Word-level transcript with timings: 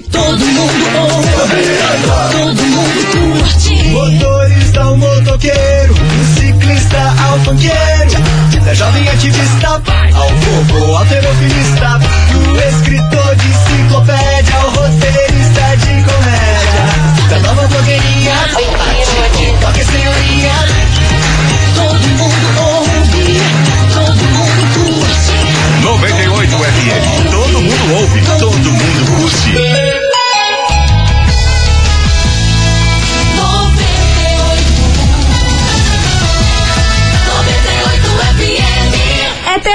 Todo 0.00 0.38
mundo 0.38 0.72
ouve. 0.96 1.28
Todo 2.32 2.62
mundo 2.62 3.00
curte. 3.12 3.88
Motorista 3.90 4.80
ao 4.80 4.96
motoqueiro, 4.96 5.94
ciclista 6.34 7.14
ao 7.28 7.38
funkeiro, 7.40 8.64
da 8.64 8.72
jovem 8.72 9.06
ativista 9.10 9.68
ao 9.68 10.30
bobo 10.30 10.96
alterofilista, 10.96 11.98
do 11.98 12.11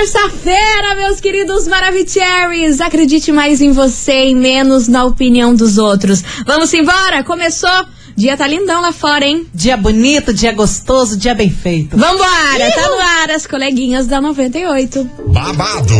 terça-feira, 0.07 0.95
meus 0.95 1.19
queridos 1.19 1.67
Maravicheries. 1.67 2.79
Acredite 2.79 3.29
mais 3.29 3.59
em 3.59 3.73
você 3.73 4.27
e 4.27 4.35
menos 4.35 4.87
na 4.87 5.03
opinião 5.03 5.53
dos 5.53 5.77
outros. 5.77 6.23
Vamos 6.45 6.73
embora? 6.73 7.25
Começou? 7.25 7.69
Dia 8.15 8.35
tá 8.35 8.47
lindão 8.47 8.81
lá 8.81 8.91
fora, 8.91 9.25
hein? 9.25 9.45
Dia 9.53 9.77
bonito, 9.77 10.33
dia 10.33 10.51
gostoso, 10.51 11.17
dia 11.17 11.35
bem 11.35 11.51
feito. 11.51 11.95
Vambora! 11.95 12.71
Tá 12.73 12.89
no 12.89 12.99
ar 12.99 13.31
as 13.31 13.45
coleguinhas 13.45 14.07
da 14.07 14.19
98. 14.19 15.07
Babado, 15.27 15.93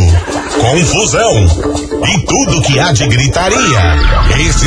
confusão 0.59 1.45
e 2.07 2.25
tudo 2.25 2.61
que 2.63 2.79
há 2.79 2.91
de 2.91 3.05
gritaria. 3.07 3.59
Esses 4.49 4.66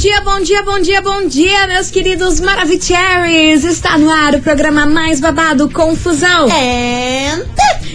dia, 0.00 0.18
bom 0.22 0.40
dia, 0.40 0.62
bom 0.62 0.80
dia, 0.80 1.02
bom 1.02 1.26
dia, 1.28 1.66
meus 1.66 1.90
queridos 1.90 2.40
Maravicheries. 2.40 3.64
Está 3.64 3.98
no 3.98 4.10
ar 4.10 4.34
o 4.34 4.40
programa 4.40 4.86
mais 4.86 5.20
babado 5.20 5.68
Confusão. 5.68 6.50
É. 6.50 7.38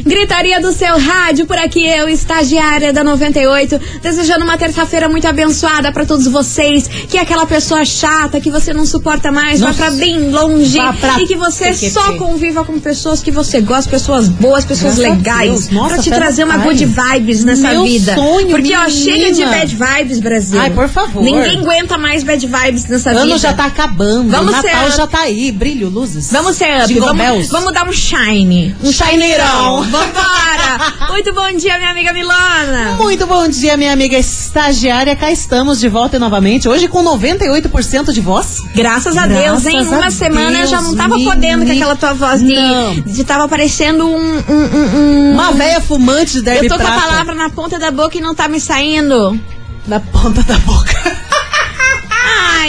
Gritaria 0.05 0.61
do 0.61 0.71
seu 0.71 0.99
rádio, 0.99 1.47
por 1.47 1.57
aqui 1.57 1.83
eu, 1.83 2.07
estagiária 2.07 2.93
da 2.93 3.03
98, 3.03 3.81
desejando 4.03 4.43
uma 4.45 4.55
terça-feira 4.55 5.09
muito 5.09 5.27
abençoada 5.27 5.91
pra 5.91 6.05
todos 6.05 6.27
vocês, 6.27 6.87
que 6.87 7.17
é 7.17 7.21
aquela 7.21 7.47
pessoa 7.47 7.83
chata 7.83 8.39
que 8.39 8.51
você 8.51 8.71
não 8.71 8.85
suporta 8.85 9.31
mais, 9.31 9.59
vá 9.59 9.67
Nossa. 9.67 9.79
pra 9.79 9.91
bem 9.91 10.29
longe 10.29 10.77
Vá 10.77 10.93
pra 10.93 11.19
e 11.21 11.25
que 11.25 11.35
você 11.35 11.73
só 11.73 12.13
conviva 12.17 12.63
com 12.63 12.79
pessoas 12.79 13.23
que 13.23 13.31
você 13.31 13.61
gosta, 13.61 13.89
pessoas 13.89 14.27
boas, 14.27 14.63
pessoas 14.63 14.97
Graças 14.97 15.17
legais. 15.17 15.69
Nossa, 15.71 15.95
pra 15.95 16.03
te 16.03 16.11
trazer 16.11 16.43
uma 16.43 16.57
good 16.57 16.85
vibes 16.85 17.43
nessa 17.43 17.69
Meu 17.69 17.85
vida. 17.85 18.13
sonho, 18.13 18.49
Porque 18.49 18.75
ó, 18.75 18.83
menina. 18.85 18.89
chega 18.89 19.31
de 19.31 19.43
bad 19.43 19.75
vibes, 19.75 20.19
Brasil. 20.19 20.59
Ai, 20.61 20.69
por 20.69 20.87
favor. 20.87 21.23
Ninguém 21.23 21.57
aguenta 21.57 21.94
mais 21.97 22.23
bad 22.23 22.45
vibes 22.45 22.85
nessa 22.85 23.09
O 23.11 23.13
vida. 23.13 23.23
ano 23.23 23.37
já 23.37 23.53
tá 23.53 23.65
acabando. 23.65 24.29
Vamos 24.29 24.51
Natal 24.51 24.91
já 24.91 25.07
tá 25.07 25.19
aí. 25.21 25.51
Brilho, 25.51 25.89
luzes. 25.89 26.31
Vamos 26.31 26.55
ser 26.57 26.83
up, 26.83 26.93
vamos, 26.99 27.47
vamos 27.49 27.73
dar 27.73 27.87
um 27.87 27.93
shine. 27.93 28.75
Um 28.83 28.91
Shineirão. 28.91 29.83
Vambora! 29.83 30.93
Muito 31.09 31.33
bom 31.33 31.51
dia, 31.55 31.77
minha 31.77 31.91
amiga 31.91 32.11
Milana. 32.13 32.95
Muito 32.97 33.25
bom 33.27 33.47
dia, 33.47 33.77
minha 33.77 33.93
amiga 33.93 34.17
estagiária. 34.17 35.15
Cá 35.15 35.31
estamos 35.31 35.79
de 35.79 35.87
volta 35.87 36.19
novamente. 36.19 36.67
Hoje 36.67 36.87
com 36.87 37.03
98% 37.03 38.11
de 38.11 38.21
voz. 38.21 38.61
Graças 38.75 39.17
a 39.17 39.27
Graças 39.27 39.63
Deus, 39.63 39.91
a 39.91 39.95
Uma 39.97 40.11
semana 40.11 40.59
eu 40.59 40.67
já 40.67 40.81
não 40.81 40.93
Deus, 40.93 40.97
tava 40.97 41.19
podendo 41.23 41.65
com 41.65 41.71
aquela 41.71 41.95
tua 41.95 42.13
voz 42.13 42.41
de. 42.41 42.53
Não. 42.53 42.95
de 43.01 43.23
tava 43.23 43.47
parecendo 43.47 44.05
um. 44.07 44.17
um, 44.37 44.41
um, 44.49 44.97
um- 45.29 45.31
Uma 45.33 45.51
velha 45.51 45.79
fumante 45.81 46.41
de 46.41 46.55
eu 46.55 46.67
tô 46.67 46.75
com 46.75 46.81
a 46.81 46.85
prata. 46.85 47.01
palavra 47.01 47.35
na 47.35 47.49
ponta 47.49 47.79
da 47.79 47.91
boca 47.91 48.17
e 48.17 48.21
não 48.21 48.33
tá 48.35 48.47
me 48.47 48.59
saindo. 48.59 49.39
Na 49.87 49.99
ponta 49.99 50.41
da 50.43 50.57
boca. 50.59 50.95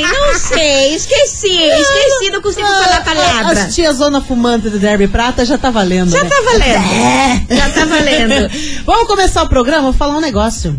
Ai, 0.05 0.13
não 0.33 0.39
sei, 0.39 0.95
esqueci, 0.95 1.49
esqueci, 1.49 2.31
não 2.31 2.43
consigo 2.43 2.67
falar 2.67 2.97
a 2.97 3.01
palavra. 3.01 3.63
As 3.65 3.75
tia 3.75 3.93
zona 3.93 4.21
fumante 4.21 4.69
de 4.71 4.79
derby 4.79 5.09
prata 5.09 5.45
já 5.45 5.57
tá 5.59 5.71
valendo, 5.71 6.11
Já 6.11 6.23
né? 6.23 6.29
tá 6.31 6.37
valendo. 6.43 7.47
Já 7.57 7.71
tá 7.71 7.85
valendo. 7.85 8.51
Vamos 8.85 9.07
começar 9.07 9.43
o 9.43 9.49
programa? 9.49 9.83
Vou 9.83 9.93
falar 9.93 10.17
um 10.17 10.21
negócio. 10.21 10.77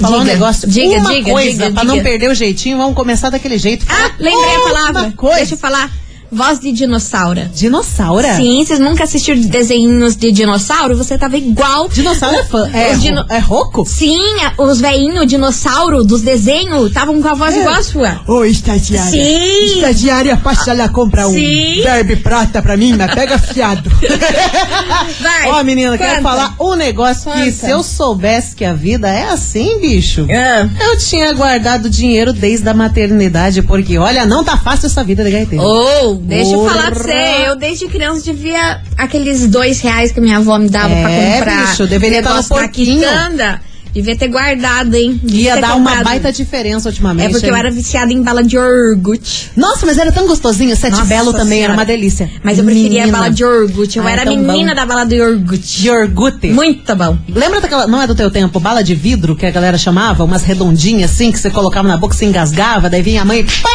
Falar 0.00 0.16
um 0.18 0.20
Diga, 0.20 0.32
negócio. 0.32 0.68
diga, 0.68 0.98
Uma 0.98 1.14
diga, 1.14 1.30
coisa, 1.30 1.50
diga, 1.50 1.70
pra 1.72 1.82
diga. 1.82 1.94
não 1.94 2.02
perder 2.02 2.28
o 2.30 2.34
jeitinho, 2.34 2.76
vamos 2.76 2.94
começar 2.94 3.30
daquele 3.30 3.56
jeito. 3.58 3.86
Ah, 3.88 4.10
lembrei 4.18 4.56
a 4.56 4.60
palavra. 4.60 5.12
Coisa. 5.16 5.36
Deixa 5.36 5.54
eu 5.54 5.58
falar. 5.58 5.90
Voz 6.32 6.58
de 6.58 6.72
dinossauro. 6.72 7.42
Dinossauro? 7.54 8.26
Sim, 8.36 8.64
vocês 8.64 8.78
nunca 8.78 9.04
assistiram 9.04 9.38
desenhos 9.42 10.16
de 10.16 10.32
dinossauro? 10.32 10.96
Você 10.96 11.18
tava 11.18 11.36
igual. 11.36 11.88
Dinossauro 11.90 12.36
é 12.36 12.44
fã. 12.44 12.70
É, 12.72 12.94
dino- 12.94 13.24
é 13.28 13.38
roco? 13.38 13.84
Sim, 13.86 14.18
a- 14.40 14.62
os 14.62 14.80
veinhos 14.80 15.26
dinossauro 15.26 16.02
dos 16.02 16.22
desenhos 16.22 16.86
estavam 16.88 17.20
com 17.20 17.28
a 17.28 17.34
voz 17.34 17.54
igual 17.54 17.74
a 17.74 17.82
sua. 17.82 18.20
Ô, 18.26 18.44
estagiária. 18.44 19.10
Sim. 19.10 19.74
Estagiária, 19.76 20.36
passa 20.38 20.72
lá 20.72 20.88
comprar 20.88 21.28
um 21.28 21.32
Sim. 21.34 21.82
derby 21.82 22.16
prata 22.16 22.62
pra 22.62 22.76
mim, 22.78 22.94
mas 22.96 23.14
pega 23.14 23.38
fiado. 23.38 23.90
Vai. 25.20 25.50
Ó, 25.50 25.62
menina, 25.62 25.96
quero 25.98 26.22
conta. 26.22 26.22
falar 26.22 26.54
um 26.60 26.74
negócio 26.74 27.30
que 27.30 27.38
Conta. 27.38 27.52
se 27.52 27.68
eu 27.70 27.82
soubesse 27.82 28.54
que 28.56 28.64
a 28.64 28.72
vida 28.72 29.08
é 29.08 29.24
assim, 29.24 29.78
bicho, 29.80 30.26
Ah. 30.30 30.68
eu 30.80 30.96
tinha 30.98 31.32
guardado 31.34 31.90
dinheiro 31.90 32.32
desde 32.32 32.68
a 32.68 32.74
maternidade, 32.74 33.62
porque 33.62 33.98
olha, 33.98 34.24
não 34.24 34.42
tá 34.42 34.56
fácil 34.56 34.86
essa 34.86 35.04
vida 35.04 35.22
de 35.24 35.30
gaiteiro. 35.30 35.62
Ou, 35.64 36.21
deixa 36.22 36.52
eu 36.52 36.64
falar 36.66 36.90
pra 36.90 37.02
você, 37.02 37.46
eu 37.48 37.56
desde 37.56 37.86
criança 37.88 38.22
devia 38.22 38.80
aqueles 38.96 39.46
dois 39.48 39.80
reais 39.80 40.12
que 40.12 40.20
minha 40.20 40.38
avó 40.38 40.58
me 40.58 40.68
dava 40.68 40.88
pra 40.94 41.10
É, 41.10 41.38
comprar. 41.38 41.66
bicho, 41.70 41.86
deveria 41.86 42.18
estar 42.18 42.30
negócio 42.30 42.54
na 42.56 42.62
porquinho. 42.62 43.00
quitanda. 43.00 43.60
Devia 43.94 44.16
ter 44.16 44.28
guardado, 44.28 44.94
hein? 44.94 45.20
Devia 45.22 45.54
Ia 45.56 45.60
dar 45.60 45.74
uma 45.76 45.90
comprado. 45.90 46.04
baita 46.04 46.32
diferença 46.32 46.88
ultimamente. 46.88 47.26
É 47.26 47.28
porque 47.28 47.44
eu 47.44 47.52
hein? 47.52 47.58
era 47.60 47.70
viciada 47.70 48.10
em 48.10 48.22
bala 48.22 48.42
de 48.42 48.56
iogurte. 48.56 49.50
Nossa, 49.54 49.84
mas 49.84 49.98
era 49.98 50.10
tão 50.10 50.26
gostosinho. 50.26 50.74
Sete 50.74 50.92
Nossa 50.92 51.04
Belo 51.04 51.30
também 51.30 51.58
Senhora. 51.58 51.64
era 51.64 51.72
uma 51.74 51.84
delícia. 51.84 52.30
Mas 52.42 52.56
eu 52.56 52.64
preferia 52.64 53.02
a 53.02 53.04
Menina. 53.04 53.18
bala 53.18 53.30
de 53.30 53.42
iogurte. 53.42 53.98
Eu 53.98 54.06
Ai, 54.06 54.12
era 54.14 54.24
tão 54.24 54.34
menina 54.34 54.70
bom. 54.70 54.74
da 54.76 54.86
bala 54.86 55.04
de 55.04 55.16
iogurte. 55.16 55.86
Iogurte. 55.86 56.46
Muito 56.48 56.96
bom. 56.96 57.18
Lembra 57.28 57.60
daquela. 57.60 57.86
Não 57.86 58.00
é 58.00 58.06
do 58.06 58.14
teu 58.14 58.30
tempo? 58.30 58.58
Bala 58.58 58.82
de 58.82 58.94
vidro 58.94 59.36
que 59.36 59.44
a 59.44 59.50
galera 59.50 59.76
chamava? 59.76 60.24
Umas 60.24 60.42
redondinhas 60.42 61.10
assim 61.10 61.30
que 61.30 61.38
você 61.38 61.50
colocava 61.50 61.86
na 61.86 61.98
boca 61.98 62.14
e 62.14 62.18
se 62.18 62.24
engasgava. 62.24 62.88
Daí 62.88 63.02
vinha 63.02 63.20
a 63.20 63.24
mãe. 63.26 63.44
Pá! 63.44 63.68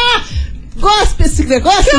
Gospe 0.78 1.24
esse 1.24 1.44
negócio! 1.44 1.98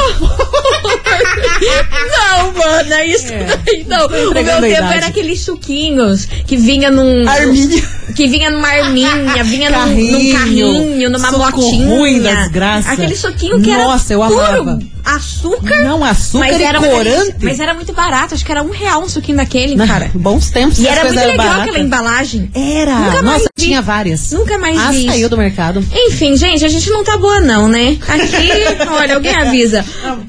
Não, 2.12 2.53
mano, 2.53 2.94
é 2.94 3.07
isso 3.07 3.28
daí. 3.28 3.85
Não, 3.88 4.07
o 4.07 4.09
meu 4.09 4.34
tempo 4.34 4.63
era 4.63 5.07
aqueles 5.07 5.41
suquinhos 5.41 6.25
que 6.25 6.56
vinha 6.57 6.89
num. 6.89 7.28
Arminha. 7.28 8.00
Que 8.16 8.28
vinha 8.28 8.50
numa 8.50 8.68
arminha, 8.68 9.44
vinha 9.44 9.69
num, 9.69 9.78
num 9.78 9.85
Carrinho, 9.85 10.34
carrinho, 10.34 11.09
numa 11.09 11.31
motinha. 11.31 11.88
ruim 11.88 12.22
da 12.22 12.34
desgraça. 12.34 12.91
Aquele 12.91 13.16
suquinho 13.16 13.62
que 13.62 13.72
Nossa, 13.72 14.13
eu 14.13 14.23
era 14.23 14.34
puro 14.34 14.62
amava. 14.62 14.79
Açúcar. 15.03 15.81
Não, 15.81 16.03
açúcar 16.03 16.47
mas 16.47 16.59
e 16.59 16.63
era, 16.63 16.79
corante. 16.79 17.35
Mas 17.41 17.59
era 17.59 17.73
muito 17.73 17.93
barato, 17.93 18.33
acho 18.35 18.45
que 18.45 18.51
era 18.51 18.63
um 18.63 18.69
real 18.69 19.03
um 19.03 19.09
suquinho 19.09 19.37
daquele, 19.37 19.75
cara. 19.85 20.11
Bons 20.13 20.49
tempos. 20.49 20.79
E 20.79 20.87
as 20.87 20.97
era 20.97 21.05
muito 21.05 21.19
legal 21.19 21.37
baratas. 21.37 21.61
aquela 21.61 21.79
embalagem. 21.79 22.51
Era. 22.53 22.99
Nunca 22.99 23.21
Nossa, 23.21 23.49
tinha 23.57 23.81
várias. 23.81 24.31
Nunca 24.31 24.57
mais 24.57 24.77
ah, 24.79 24.91
vi 24.91 25.05
saiu 25.05 25.29
do 25.29 25.38
mercado. 25.38 25.83
Enfim, 25.91 26.35
gente, 26.35 26.63
a 26.65 26.69
gente 26.69 26.89
não 26.89 27.03
tá 27.03 27.17
boa 27.17 27.39
não, 27.39 27.67
né? 27.67 27.97
Aqui, 28.07 28.49
olha, 28.91 29.15
alguém 29.15 29.35
avisa. 29.35 29.85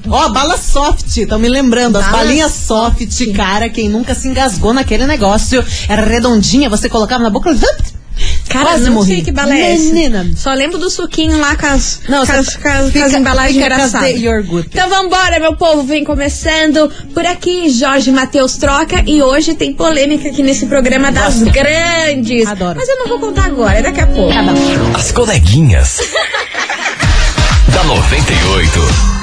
Ó, 0.09 0.29
bala 0.29 0.57
soft, 0.57 1.17
estão 1.17 1.39
me 1.39 1.49
lembrando. 1.49 1.97
As 1.97 2.05
Bala 2.05 2.17
balinhas 2.17 2.51
soft, 2.51 3.33
cara, 3.35 3.69
quem 3.69 3.89
nunca 3.89 4.15
se 4.15 4.27
engasgou 4.27 4.73
naquele 4.73 5.05
negócio. 5.05 5.63
Era 5.87 6.03
redondinha, 6.03 6.69
você 6.69 6.89
colocava 6.89 7.23
na 7.23 7.29
boca. 7.29 7.51
Cara, 8.51 8.65
Quase 8.65 8.83
não 8.85 8.93
morri. 8.93 9.07
sei 9.15 9.21
que 9.23 9.31
bala 9.31 9.55
é 9.55 9.73
essa. 9.73 9.83
Menina. 9.83 10.31
Só 10.35 10.53
lembro 10.53 10.77
do 10.77 10.89
suquinho 10.89 11.37
lá 11.39 11.55
com 11.55 11.65
as, 11.67 12.01
Não, 12.09 12.25
com 12.25 12.31
as, 12.33 12.55
com 12.57 12.67
as- 12.67 12.81
com 12.85 12.91
fica- 12.91 13.05
as 13.05 13.13
embalagens 13.13 13.53
fica 13.55 13.65
engraçadas. 13.65 14.11
Então 14.65 14.89
vambora, 14.89 15.39
meu 15.39 15.55
povo, 15.55 15.83
vem 15.83 16.03
começando. 16.03 16.91
Por 17.13 17.25
aqui, 17.25 17.69
Jorge 17.69 18.11
Matheus 18.11 18.57
troca 18.57 19.03
e 19.07 19.21
hoje 19.21 19.53
tem 19.53 19.73
polêmica 19.73 20.27
aqui 20.29 20.43
nesse 20.43 20.65
programa 20.65 21.11
das 21.11 21.41
grandes. 21.43 22.47
Adoro. 22.47 22.77
Mas 22.77 22.89
eu 22.89 22.97
não 22.99 23.07
vou 23.07 23.19
contar 23.19 23.45
agora, 23.45 23.79
é 23.79 23.81
daqui 23.81 24.01
a 24.01 24.07
pouco. 24.07 24.33
As 24.95 25.11
coleguinhas. 25.11 25.97
da 27.73 27.83
98. 27.85 29.20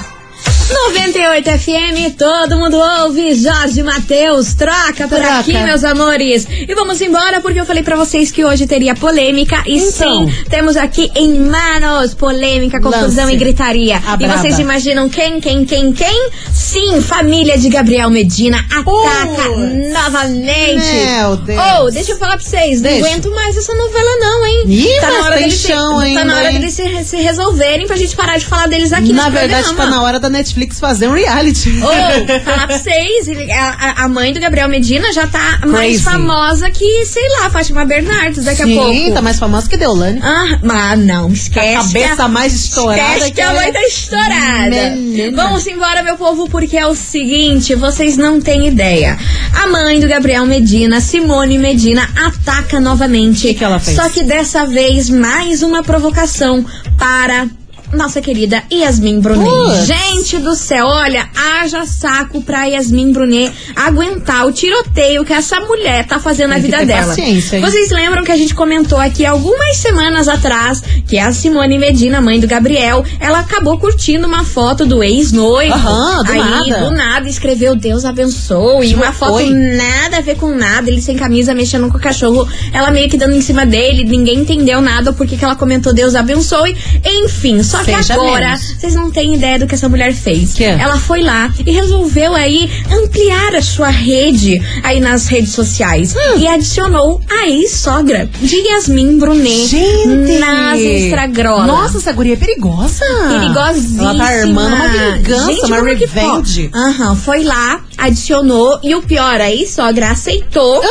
98 0.70 1.50
FM, 1.58 2.16
todo 2.16 2.56
mundo 2.58 2.76
ouve. 2.76 3.34
Jorge 3.34 3.82
Matheus, 3.82 4.52
troca 4.54 5.08
por 5.08 5.18
Troca. 5.18 5.38
aqui, 5.40 5.52
meus 5.54 5.82
amores. 5.82 6.46
E 6.50 6.74
vamos 6.74 7.00
embora 7.00 7.40
porque 7.40 7.58
eu 7.60 7.64
falei 7.64 7.82
pra 7.82 7.96
vocês 7.96 8.30
que 8.30 8.44
hoje 8.44 8.66
teria 8.66 8.94
polêmica. 8.94 9.62
E 9.66 9.78
Então. 9.78 10.26
sim, 10.28 10.34
temos 10.50 10.76
aqui 10.76 11.10
em 11.14 11.38
manos 11.40 12.14
polêmica, 12.14 12.80
confusão 12.80 13.24
Lance. 13.24 13.34
e 13.34 13.38
gritaria. 13.38 13.96
A 14.06 14.14
e 14.14 14.16
braba. 14.18 14.38
vocês 14.38 14.58
imaginam 14.58 15.08
quem, 15.08 15.40
quem, 15.40 15.64
quem, 15.64 15.92
quem? 15.92 16.30
Sim, 16.52 17.00
família 17.00 17.56
de 17.56 17.68
Gabriel 17.70 18.10
Medina 18.10 18.58
ataca 18.58 18.82
Putz. 18.84 19.92
novamente. 19.92 20.84
Meu 21.16 21.36
Deus. 21.36 21.60
Oh, 21.80 21.90
deixa 21.90 22.12
eu 22.12 22.18
falar 22.18 22.36
pra 22.36 22.44
vocês, 22.44 22.80
não 22.82 22.90
Deixa. 22.90 23.06
aguento 23.06 23.30
mais 23.30 23.56
essa 23.56 23.74
novela 23.74 24.10
não, 24.20 24.46
hein? 24.46 24.64
Ih, 24.66 24.88
mas 25.00 25.26
tem 25.28 25.38
deles 25.38 25.60
chão 25.60 25.98
se, 26.00 26.04
ainda, 26.06 26.20
Tá 26.20 26.26
na 26.26 26.36
hora 26.36 26.50
hein? 26.52 26.58
deles 26.58 26.74
se, 26.74 27.04
se 27.04 27.16
resolverem 27.16 27.86
pra 27.86 27.96
gente 27.96 28.14
parar 28.14 28.38
de 28.38 28.44
falar 28.46 28.66
deles 28.68 28.92
aqui 28.92 29.12
Na 29.12 29.28
verdade, 29.28 29.62
tá 29.68 29.74
programa. 29.74 29.96
na 29.96 30.02
hora 30.02 30.20
da 30.20 30.28
Netflix 30.28 30.57
fazer 30.78 31.08
um 31.08 31.12
reality. 31.12 31.70
Pra 32.44 32.66
vocês, 32.66 33.28
ele- 33.28 33.50
a, 33.52 34.04
a- 34.04 34.08
mãe 34.08 34.32
do 34.32 34.40
Gabriel 34.40 34.68
Medina 34.68 35.12
já 35.12 35.26
tá 35.26 35.60
mais 35.66 36.00
Crazy. 36.00 36.02
famosa 36.04 36.70
que, 36.70 37.04
sei 37.06 37.28
lá, 37.40 37.50
Fátima 37.50 37.84
Bernardes 37.84 38.44
daqui 38.44 38.62
Sim, 38.64 38.78
a 38.78 38.82
pouco. 38.82 39.14
tá 39.14 39.22
mais 39.22 39.38
famosa 39.38 39.68
que 39.68 39.76
Deolane. 39.76 40.20
Ah, 40.22 40.58
mas 40.62 40.98
não, 40.98 41.30
esquece. 41.30 41.74
A 41.98 42.02
cabeça 42.02 42.24
a- 42.24 42.28
mais 42.28 42.54
estourada 42.54 43.02
Esquece 43.18 43.32
que 43.32 43.40
a 43.40 43.52
mãe 43.52 43.68
é- 43.68 43.72
tá 43.72 43.82
estourada. 43.82 44.90
Menina. 44.96 45.42
Vamos 45.42 45.66
embora, 45.66 46.02
meu 46.02 46.16
povo, 46.16 46.48
porque 46.48 46.76
é 46.76 46.86
o 46.86 46.94
seguinte, 46.94 47.74
vocês 47.74 48.16
não 48.16 48.40
têm 48.40 48.66
ideia. 48.68 49.18
A 49.54 49.66
mãe 49.68 50.00
do 50.00 50.08
Gabriel 50.08 50.46
Medina, 50.46 51.00
Simone 51.00 51.58
Medina, 51.58 52.08
ataca 52.16 52.80
novamente. 52.80 53.42
Que 53.48 53.54
que 53.54 53.64
ela 53.64 53.78
fez? 53.78 53.96
Só 53.96 54.08
que 54.08 54.22
dessa 54.24 54.66
vez, 54.66 55.08
mais 55.10 55.62
uma 55.62 55.82
provocação 55.82 56.64
para... 56.96 57.46
Nossa 57.92 58.20
querida 58.20 58.62
Yasmin 58.70 59.20
Brunet. 59.20 59.48
Putz. 59.48 59.86
Gente 59.86 60.38
do 60.38 60.54
céu, 60.54 60.86
olha, 60.86 61.26
haja 61.34 61.86
saco 61.86 62.42
pra 62.42 62.64
Yasmin 62.66 63.12
Brunet 63.12 63.52
aguentar 63.74 64.46
o 64.46 64.52
tiroteio 64.52 65.24
que 65.24 65.32
essa 65.32 65.58
mulher 65.60 66.06
tá 66.06 66.18
fazendo 66.20 66.50
na 66.50 66.56
Tem 66.56 66.64
vida 66.64 66.84
dela. 66.84 67.06
paciência, 67.06 67.56
hein? 67.56 67.62
Vocês 67.62 67.90
lembram 67.90 68.22
que 68.24 68.30
a 68.32 68.36
gente 68.36 68.54
comentou 68.54 68.98
aqui 68.98 69.24
algumas 69.24 69.76
semanas 69.78 70.28
atrás 70.28 70.82
que 71.06 71.18
a 71.18 71.32
Simone 71.32 71.78
Medina, 71.78 72.20
mãe 72.20 72.38
do 72.38 72.46
Gabriel, 72.46 73.04
ela 73.18 73.40
acabou 73.40 73.78
curtindo 73.78 74.26
uma 74.26 74.44
foto 74.44 74.84
do 74.84 75.02
ex-noivo. 75.02 75.72
Aham, 75.74 76.22
do 76.24 76.32
Aí, 76.32 76.38
nada. 76.38 76.84
do 76.84 76.90
nada, 76.90 77.28
escreveu 77.28 77.74
Deus 77.74 78.04
abençoe. 78.04 78.90
E 78.90 78.94
uma 78.94 79.12
foto 79.12 79.32
Foi. 79.38 79.48
nada 79.50 80.18
a 80.18 80.20
ver 80.20 80.36
com 80.36 80.54
nada, 80.54 80.90
ele 80.90 81.00
sem 81.00 81.16
camisa, 81.16 81.54
mexendo 81.54 81.88
com 81.88 81.96
o 81.96 82.00
cachorro. 82.00 82.46
Ela 82.72 82.90
meio 82.90 83.08
que 83.08 83.16
dando 83.16 83.34
em 83.34 83.40
cima 83.40 83.64
dele, 83.64 84.04
ninguém 84.04 84.40
entendeu 84.40 84.80
nada 84.82 85.12
porque 85.12 85.36
que 85.36 85.44
ela 85.44 85.56
comentou 85.56 85.92
Deus 85.94 86.14
abençoe. 86.14 86.76
Enfim, 87.04 87.62
só 87.62 87.77
que 87.84 87.94
Seja 87.94 88.14
agora, 88.14 88.46
menos. 88.46 88.76
vocês 88.78 88.94
não 88.94 89.10
têm 89.10 89.34
ideia 89.34 89.58
do 89.58 89.66
que 89.66 89.74
essa 89.74 89.88
mulher 89.88 90.12
fez. 90.14 90.54
Que? 90.54 90.64
Ela 90.64 90.96
foi 90.98 91.22
lá 91.22 91.52
e 91.64 91.70
resolveu 91.70 92.34
aí 92.34 92.70
ampliar 92.90 93.54
a 93.54 93.62
sua 93.62 93.88
rede 93.88 94.60
aí 94.82 95.00
nas 95.00 95.26
redes 95.26 95.52
sociais 95.52 96.14
Hum. 96.14 96.38
e 96.38 96.46
adicionou 96.46 97.20
a 97.30 97.48
ex-sogra 97.48 98.28
de 98.40 98.56
Yasmin 98.56 99.18
Brunet 99.18 99.68
Gente! 99.68 100.38
nas 100.38 100.78
Instagrolas. 100.78 101.66
Nossa, 101.66 101.98
essa 101.98 102.12
guria 102.12 102.34
é 102.34 102.36
perigosa. 102.36 103.04
Perigosíssima. 103.28 104.02
Ela 104.10 104.18
tá 104.18 104.24
armando 104.24 104.74
uma 104.74 104.88
vingança, 104.88 105.52
Gente, 105.52 105.64
uma 105.66 105.82
que 105.84 105.94
revenge. 106.06 106.70
Aham, 106.74 107.16
foi 107.16 107.42
lá, 107.44 107.80
adicionou 107.96 108.78
e 108.82 108.94
o 108.94 109.02
pior 109.02 109.40
aí, 109.40 109.66
sogra 109.66 110.10
aceitou. 110.10 110.82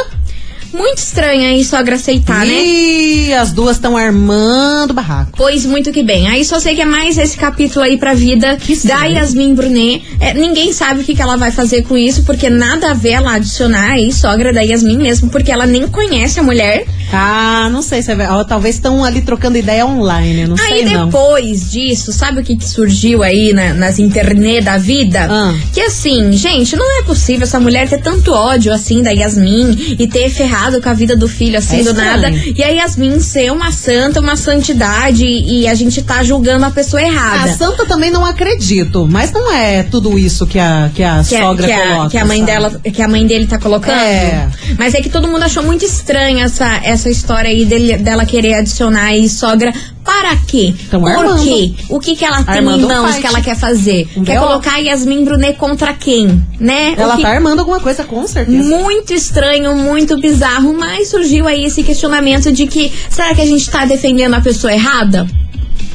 Muito 0.73 0.97
estranho 0.99 1.41
aí, 1.49 1.63
sogra 1.63 1.95
aceitar, 1.95 2.45
né? 2.45 2.53
E 2.53 3.33
as 3.33 3.51
duas 3.51 3.77
estão 3.77 3.95
armando 3.97 4.93
barraco. 4.93 5.31
Pois 5.35 5.65
muito 5.65 5.91
que 5.91 6.03
bem. 6.03 6.27
Aí 6.27 6.43
só 6.45 6.59
sei 6.59 6.75
que 6.75 6.81
é 6.81 6.85
mais 6.85 7.17
esse 7.17 7.37
capítulo 7.37 7.83
aí 7.83 7.97
pra 7.97 8.13
vida 8.13 8.57
Que 8.57 8.75
da. 8.87 9.05
Yasmin 9.05 9.55
Brunet. 9.55 10.03
É, 10.19 10.33
ninguém 10.33 10.73
sabe 10.73 11.01
o 11.01 11.03
que, 11.03 11.15
que 11.15 11.21
ela 11.21 11.37
vai 11.37 11.51
fazer 11.51 11.83
com 11.83 11.97
isso, 11.97 12.23
porque 12.23 12.49
nada 12.49 12.91
a 12.91 12.93
ver 12.93 13.11
ela 13.11 13.33
adicionar 13.35 13.91
aí 13.91 14.11
sogra 14.11 14.51
da 14.53 14.61
Yasmin 14.61 14.97
mesmo, 14.97 15.29
porque 15.29 15.51
ela 15.51 15.65
nem 15.65 15.87
conhece 15.87 16.39
a 16.39 16.43
mulher. 16.43 16.85
Ah, 17.11 17.69
não 17.71 17.81
sei 17.81 18.01
se 18.01 18.11
é 18.11 18.29
ó, 18.29 18.43
Talvez 18.43 18.75
estão 18.75 19.03
ali 19.03 19.21
trocando 19.21 19.57
ideia 19.57 19.85
online, 19.85 20.45
não 20.45 20.55
Aí 20.59 20.83
sei 20.83 20.85
não. 20.93 21.05
depois 21.05 21.71
disso, 21.71 22.11
sabe 22.11 22.41
o 22.41 22.43
que, 22.43 22.55
que 22.57 22.65
surgiu 22.67 23.23
aí 23.23 23.53
na- 23.53 23.73
nas 23.73 23.97
internet 23.99 24.61
da 24.65 24.77
vida? 24.77 25.27
Ah. 25.29 25.53
Que 25.73 25.81
assim, 25.81 26.33
gente, 26.33 26.75
não 26.75 26.99
é 26.99 27.03
possível 27.03 27.43
essa 27.43 27.59
mulher 27.59 27.87
ter 27.87 27.99
tanto 28.01 28.31
ódio 28.33 28.73
assim 28.73 29.01
da 29.01 29.11
Yasmin 29.11 29.95
e 29.97 30.07
ter 30.07 30.29
ferrado 30.29 30.56
com 30.81 30.89
a 30.89 30.93
vida 30.93 31.15
do 31.15 31.27
filho 31.27 31.57
assim 31.57 31.79
É 31.79 31.83
do 31.83 31.89
estranho. 31.91 32.21
nada. 32.21 32.29
E 32.31 32.63
a 32.63 32.67
Yasmin 32.69 33.19
ser 33.19 33.51
uma 33.51 33.71
santa, 33.71 34.19
uma 34.19 34.35
santidade 34.35 35.25
e 35.25 35.67
a 35.67 35.73
gente 35.75 36.01
tá 36.01 36.23
julgando 36.23 36.65
a 36.65 36.71
pessoa 36.71 37.01
errada. 37.01 37.51
A 37.51 37.55
santa 37.55 37.85
também 37.85 38.11
não 38.11 38.25
acredito, 38.25 39.07
mas 39.09 39.31
não 39.31 39.51
é 39.51 39.83
tudo 39.83 40.17
isso 40.17 40.45
que 40.47 40.59
a, 40.59 40.89
que 40.93 41.03
a 41.03 41.23
que 41.27 41.35
a, 41.35 41.41
sogra 41.41 41.67
que 41.67 41.71
a- 41.73 41.87
coloca. 41.87 42.09
que 42.09 42.17
a 42.17 42.25
mãe 42.25 42.39
sabe? 42.39 42.51
dela 42.51 42.81
que 42.93 43.01
a 43.01 43.07
mãe 43.07 43.25
dele 43.27 43.47
tá 43.47 43.57
colocando. 43.59 43.97
É. 43.97 44.47
Mas 44.77 44.93
é 44.93 45.01
que 45.01 45.09
todo 45.09 45.27
mundo 45.27 45.43
achou 45.43 45.63
muito 45.63 45.85
estranha 45.85 46.45
essa, 46.45 46.79
essa 46.83 47.09
história 47.09 47.49
aí 47.49 47.65
dele- 47.65 47.97
dela 47.97 48.25
querer 48.25 48.55
adicionar 48.55 49.05
aí 49.05 49.27
sogra. 49.29 49.71
Para 50.07 50.37
quê? 50.47 50.73
Tão 50.89 51.01
Por 51.01 51.09
armando. 51.11 51.43
quê? 51.43 51.73
O 51.89 51.99
que 51.99 52.15
que 52.15 52.23
ela 52.23 52.41
tem 52.41 52.55
Armando 52.55 52.79
em 52.81 52.85
um 52.85 52.87
mãos 52.87 53.07
fight. 53.09 53.21
que 53.21 53.27
ela 53.27 53.41
quer 53.41 53.57
fazer? 53.57 54.07
Um 54.15 54.23
quer 54.23 54.39
colocar 54.39 54.75
a 54.75 54.77
Yasmin 54.77 55.25
Brunet 55.25 55.57
contra 55.57 55.93
quem? 55.93 56.41
Né? 56.57 56.93
Ela 56.97 57.17
que- 57.17 57.23
tá 57.23 57.29
armando 57.29 57.59
alguma 57.59 57.81
coisa, 57.81 58.05
com 58.05 58.25
certeza. 58.25 58.57
muito 58.63 59.13
estranho, 59.13 59.75
muito 59.75 60.17
bizarro, 60.17 60.73
mas 60.73 61.09
surgiu 61.09 61.45
aí 61.45 61.65
esse 61.65 61.83
questionamento 61.83 62.53
de 62.53 62.67
que 62.67 62.89
será 63.09 63.35
que 63.35 63.41
a 63.41 63.45
gente 63.45 63.69
tá 63.69 63.83
defendendo 63.85 64.33
a 64.35 64.39
pessoa 64.41 64.71
errada? 64.71 65.27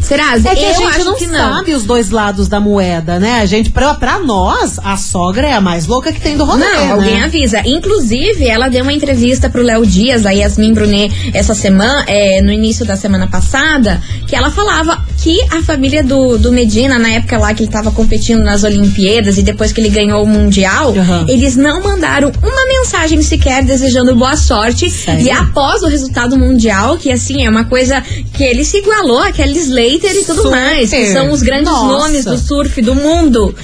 Será? 0.02 0.34
É 0.36 0.40
que 0.54 0.62
Eu 0.62 0.88
a 0.88 0.92
gente 0.92 1.26
não 1.26 1.32
não. 1.38 1.54
sabe 1.54 1.72
os 1.74 1.84
dois 1.84 2.10
lados 2.10 2.48
da 2.48 2.60
moeda, 2.60 3.18
né? 3.18 3.40
A 3.40 3.46
gente, 3.46 3.70
pra, 3.70 3.94
pra 3.94 4.18
nós, 4.18 4.78
a 4.82 4.96
sogra 4.96 5.46
é 5.48 5.52
a 5.54 5.60
mais 5.60 5.86
louca 5.86 6.12
que 6.12 6.20
tem 6.20 6.36
do 6.36 6.44
rolê, 6.44 6.64
Não, 6.64 6.92
alguém 6.92 7.18
né? 7.18 7.24
avisa. 7.24 7.62
Inclusive, 7.64 8.46
ela 8.46 8.68
deu 8.68 8.82
uma 8.82 8.92
entrevista 8.92 9.48
pro 9.48 9.62
Léo 9.62 9.86
Dias, 9.86 10.26
a 10.26 10.30
Yasmin 10.30 10.72
Brunet, 10.74 11.30
essa 11.32 11.54
semana, 11.54 12.04
é, 12.06 12.42
no 12.42 12.52
início 12.52 12.84
da 12.84 12.96
semana 12.96 13.26
passada, 13.26 14.00
que 14.26 14.34
ela 14.36 14.50
falava 14.50 15.02
que 15.22 15.40
a 15.50 15.62
família 15.62 16.02
do, 16.02 16.36
do 16.36 16.52
Medina, 16.52 16.98
na 16.98 17.08
época 17.10 17.38
lá 17.38 17.54
que 17.54 17.62
ele 17.62 17.70
tava 17.70 17.90
competindo 17.92 18.42
nas 18.42 18.64
Olimpíadas 18.64 19.38
e 19.38 19.42
depois 19.42 19.72
que 19.72 19.80
ele 19.80 19.88
ganhou 19.88 20.22
o 20.22 20.26
Mundial, 20.26 20.92
Aham. 20.96 21.26
eles 21.28 21.56
não 21.56 21.80
mandaram 21.82 22.32
uma 22.42 22.66
mensagem 22.66 23.22
sequer 23.22 23.64
desejando 23.64 24.14
boa 24.16 24.36
sorte. 24.36 24.90
Sério? 24.90 25.24
E 25.24 25.30
após 25.30 25.82
o 25.82 25.86
resultado 25.86 26.36
mundial, 26.36 26.96
que 26.98 27.10
assim, 27.10 27.46
é 27.46 27.50
uma 27.50 27.64
coisa 27.64 28.02
que 28.34 28.42
ele 28.42 28.64
se 28.64 28.78
igualou 28.78 29.20
a 29.20 29.30
Kelly 29.30 29.62
Slater 29.98 30.16
e 30.16 30.24
tudo 30.24 30.42
Super. 30.42 30.50
mais, 30.50 30.90
que 30.90 31.12
são 31.12 31.30
os 31.30 31.42
grandes 31.42 31.70
Nossa. 31.72 31.86
nomes 31.86 32.24
do 32.24 32.38
surf 32.38 32.80
do 32.80 32.94
mundo. 32.94 33.54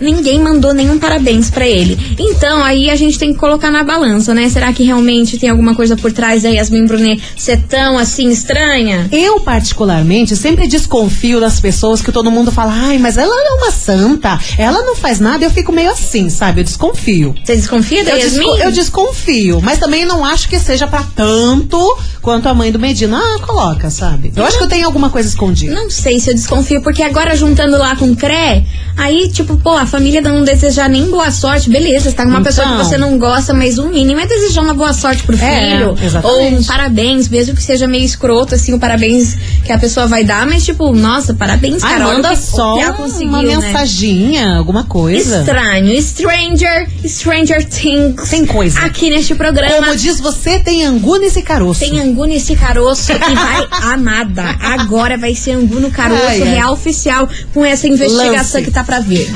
Ninguém 0.00 0.40
mandou 0.40 0.72
nenhum 0.74 0.98
parabéns 0.98 1.50
pra 1.50 1.66
ele. 1.66 2.16
Então, 2.18 2.62
aí 2.62 2.90
a 2.90 2.96
gente 2.96 3.18
tem 3.18 3.32
que 3.32 3.38
colocar 3.38 3.70
na 3.70 3.82
balança, 3.84 4.32
né? 4.34 4.48
Será 4.48 4.72
que 4.72 4.82
realmente 4.84 5.38
tem 5.38 5.48
alguma 5.48 5.74
coisa 5.74 5.96
por 5.96 6.12
trás 6.12 6.42
da 6.42 6.48
Yasmin 6.48 6.86
Brunet 6.86 7.22
ser 7.36 7.60
tão 7.68 7.98
assim 7.98 8.28
estranha? 8.30 9.08
Eu, 9.12 9.40
particularmente, 9.40 10.36
sempre 10.36 10.66
desconfio 10.68 11.40
das 11.40 11.60
pessoas 11.60 12.00
que 12.00 12.12
todo 12.12 12.30
mundo 12.30 12.50
fala, 12.52 12.72
ai, 12.74 12.98
mas 12.98 13.16
ela 13.16 13.34
é 13.34 13.50
uma 13.62 13.70
santa, 13.70 14.38
ela 14.56 14.82
não 14.82 14.94
faz 14.96 15.20
nada, 15.20 15.44
eu 15.44 15.50
fico 15.50 15.72
meio 15.72 15.90
assim, 15.90 16.28
sabe? 16.30 16.60
Eu 16.60 16.64
desconfio. 16.64 17.34
Você 17.44 17.56
desconfia 17.56 18.04
da 18.04 18.12
Eu, 18.12 18.18
Yasmin? 18.18 18.38
desco- 18.46 18.56
eu 18.62 18.72
desconfio, 18.72 19.60
mas 19.62 19.78
também 19.78 20.04
não 20.04 20.24
acho 20.24 20.48
que 20.48 20.58
seja 20.58 20.86
pra 20.86 21.02
tanto 21.14 21.78
quanto 22.22 22.48
a 22.48 22.54
mãe 22.54 22.70
do 22.72 22.78
Medina 22.78 23.18
ah, 23.18 23.40
coloca, 23.46 23.90
sabe? 23.90 24.32
Eu 24.34 24.44
acho 24.44 24.58
que 24.58 24.64
eu 24.64 24.68
tenho 24.68 24.86
alguma 24.86 25.10
coisa 25.10 25.28
escondida. 25.28 25.74
Não 25.74 25.90
sei 25.90 26.18
se 26.20 26.30
eu 26.30 26.34
desconfio, 26.34 26.82
porque 26.82 27.02
agora 27.02 27.36
juntando 27.36 27.76
lá 27.78 27.96
com 27.96 28.10
o 28.10 28.16
CRE, 28.16 28.64
aí, 28.96 29.28
tipo, 29.30 29.56
pô, 29.56 29.70
a 29.76 29.86
família 29.88 30.20
não 30.20 30.44
desejar 30.44 30.88
nem 30.88 31.10
boa 31.10 31.30
sorte, 31.30 31.68
beleza, 31.70 32.10
você 32.10 32.16
tá 32.16 32.22
com 32.24 32.28
uma 32.30 32.40
Então. 32.40 32.52
pessoa 32.52 32.68
que 32.68 32.84
você 32.84 32.96
não 32.96 33.18
gosta, 33.18 33.52
mas 33.52 33.78
o 33.78 33.86
mínimo 33.86 34.20
é 34.20 34.26
desejar 34.26 34.62
uma 34.62 34.74
boa 34.74 34.92
sorte 34.92 35.22
pro 35.24 35.36
É, 35.36 35.38
filho. 35.78 35.96
exatamente. 36.02 36.40
Ou 36.40 36.48
um 36.58 36.62
parabéns, 36.64 37.28
mesmo 37.28 37.54
que 37.54 37.62
seja 37.62 37.86
meio 37.86 38.04
escroto, 38.04 38.54
assim, 38.54 38.72
o 38.74 38.78
parabéns 38.78 39.36
que 39.64 39.72
a 39.72 39.78
pessoa 39.78 40.06
vai 40.06 40.22
dar, 40.24 40.46
mas 40.46 40.64
tipo, 40.64 40.92
nossa, 40.92 41.34
parabéns, 41.34 41.82
Ai, 41.82 41.92
cara. 41.94 42.06
olha 42.06 42.14
manda 42.16 42.28
que, 42.30 42.36
só 42.36 42.76
que 42.76 43.24
uma 43.24 43.42
né? 43.42 43.56
mensaginha, 43.56 44.56
alguma 44.56 44.84
coisa. 44.84 45.40
Estranho, 45.40 46.00
Stranger, 46.02 46.88
Stranger 47.06 47.64
Things. 47.68 48.28
Tem 48.28 48.44
coisa. 48.46 48.80
Aqui 48.80 49.10
neste 49.10 49.34
programa. 49.34 49.74
Como 49.86 49.96
diz 49.96 50.20
você, 50.20 50.58
tem 50.58 50.84
angu 50.84 51.16
nesse 51.16 51.42
caroço. 51.42 51.80
Tem 51.80 51.98
angu 52.00 52.24
nesse 52.26 52.54
caroço 52.54 53.12
que 53.14 53.34
vai 53.34 53.66
amada. 53.92 54.44
Agora 54.60 55.16
vai 55.16 55.34
ser 55.34 55.52
angu 55.52 55.80
no 55.80 55.90
caroço 55.90 56.22
Ai, 56.26 56.42
ai. 56.42 56.48
real 56.54 56.72
oficial 56.72 57.28
com 57.54 57.64
essa 57.64 57.86
investigação 57.88 58.60
Lance. 58.60 58.62
que 58.62 58.70
tá 58.70 58.84
pra 58.84 59.00
vir. 59.00 59.28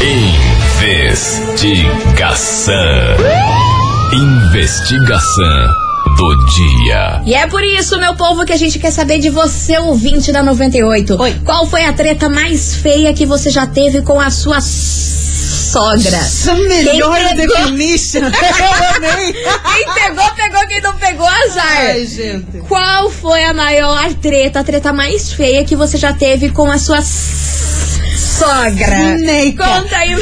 Investigação. 0.00 2.74
Investigação 4.12 5.68
do 6.16 6.46
dia. 6.46 7.20
E 7.26 7.34
é 7.34 7.48
por 7.48 7.64
isso, 7.64 7.98
meu 7.98 8.14
povo, 8.14 8.44
que 8.44 8.52
a 8.52 8.56
gente 8.56 8.78
quer 8.78 8.92
saber 8.92 9.18
de 9.18 9.28
você, 9.28 9.76
ouvinte 9.78 10.30
da 10.30 10.40
98. 10.40 11.20
Oi. 11.20 11.34
Qual 11.44 11.66
foi 11.66 11.84
a 11.84 11.92
treta 11.92 12.28
mais 12.28 12.76
feia 12.76 13.12
que 13.12 13.26
você 13.26 13.50
já 13.50 13.66
teve 13.66 14.00
com 14.02 14.20
a 14.20 14.30
sua 14.30 14.60
sogra? 14.60 16.16
Essa 16.16 16.54
melhor 16.54 17.18
Quem 17.18 17.36
pegou-. 17.36 17.56
Eu 17.56 17.64
amei. 18.96 19.32
Quem 19.32 19.94
pegou, 19.94 20.30
pegou. 20.36 20.66
Quem 20.68 20.80
não 20.80 20.94
pegou, 20.94 21.26
azar. 21.26 21.76
Ai, 21.76 22.06
gente. 22.06 22.58
Qual 22.68 23.10
foi 23.10 23.42
a 23.42 23.52
maior 23.52 24.14
treta, 24.14 24.60
a 24.60 24.64
treta 24.64 24.92
mais 24.92 25.32
feia 25.32 25.64
que 25.64 25.74
você 25.74 25.98
já 25.98 26.12
teve 26.12 26.50
com 26.50 26.70
a 26.70 26.78
sua 26.78 27.02
sogra. 27.02 27.48
Neika. 29.20 29.64
Conta 29.66 29.96
aí 29.96 30.14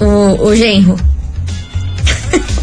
o, 0.00 0.46
o 0.48 0.56
genro? 0.56 0.96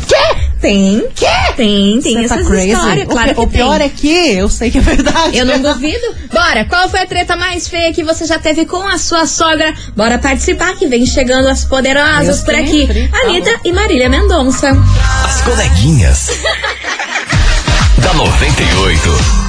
Quê? 0.07 0.49
Tem. 0.61 1.03
Quê? 1.15 1.25
Tem, 1.55 2.01
tem 2.01 2.13
Você 2.13 2.27
tá 2.27 2.35
essas 2.35 2.47
crazy? 2.47 2.71
histórias, 2.71 3.05
O 3.05 3.09
claro 3.09 3.27
pi- 3.29 3.33
que 3.35 3.39
o 3.41 3.47
tem. 3.47 3.51
pior 3.61 3.81
é 3.81 3.89
que 3.89 4.31
eu 4.33 4.49
sei 4.49 4.69
que 4.71 4.77
é 4.77 4.81
verdade. 4.81 5.37
Eu 5.37 5.45
não 5.45 5.59
duvido. 5.61 6.05
Bora, 6.33 6.65
qual 6.65 6.89
foi 6.89 6.99
a 7.01 7.05
treta 7.05 7.35
mais 7.37 7.67
feia 7.67 7.93
que 7.93 8.03
você 8.03 8.25
já 8.25 8.37
teve 8.39 8.65
com 8.65 8.85
a 8.85 8.97
sua 8.97 9.25
sogra? 9.25 9.73
Bora 9.95 10.17
participar 10.17 10.75
que 10.75 10.85
vem 10.87 11.05
chegando 11.05 11.47
as 11.47 11.63
poderosas 11.63 12.25
Deus 12.37 12.41
por 12.41 12.55
aqui. 12.55 12.87
tá 13.09 13.17
Anitta 13.21 13.59
e 13.63 13.71
Marília 13.71 14.09
Mendonça. 14.09 14.71
As 15.23 15.41
coleguinhas. 15.41 16.27
da 17.99 18.13
98. 18.13 19.39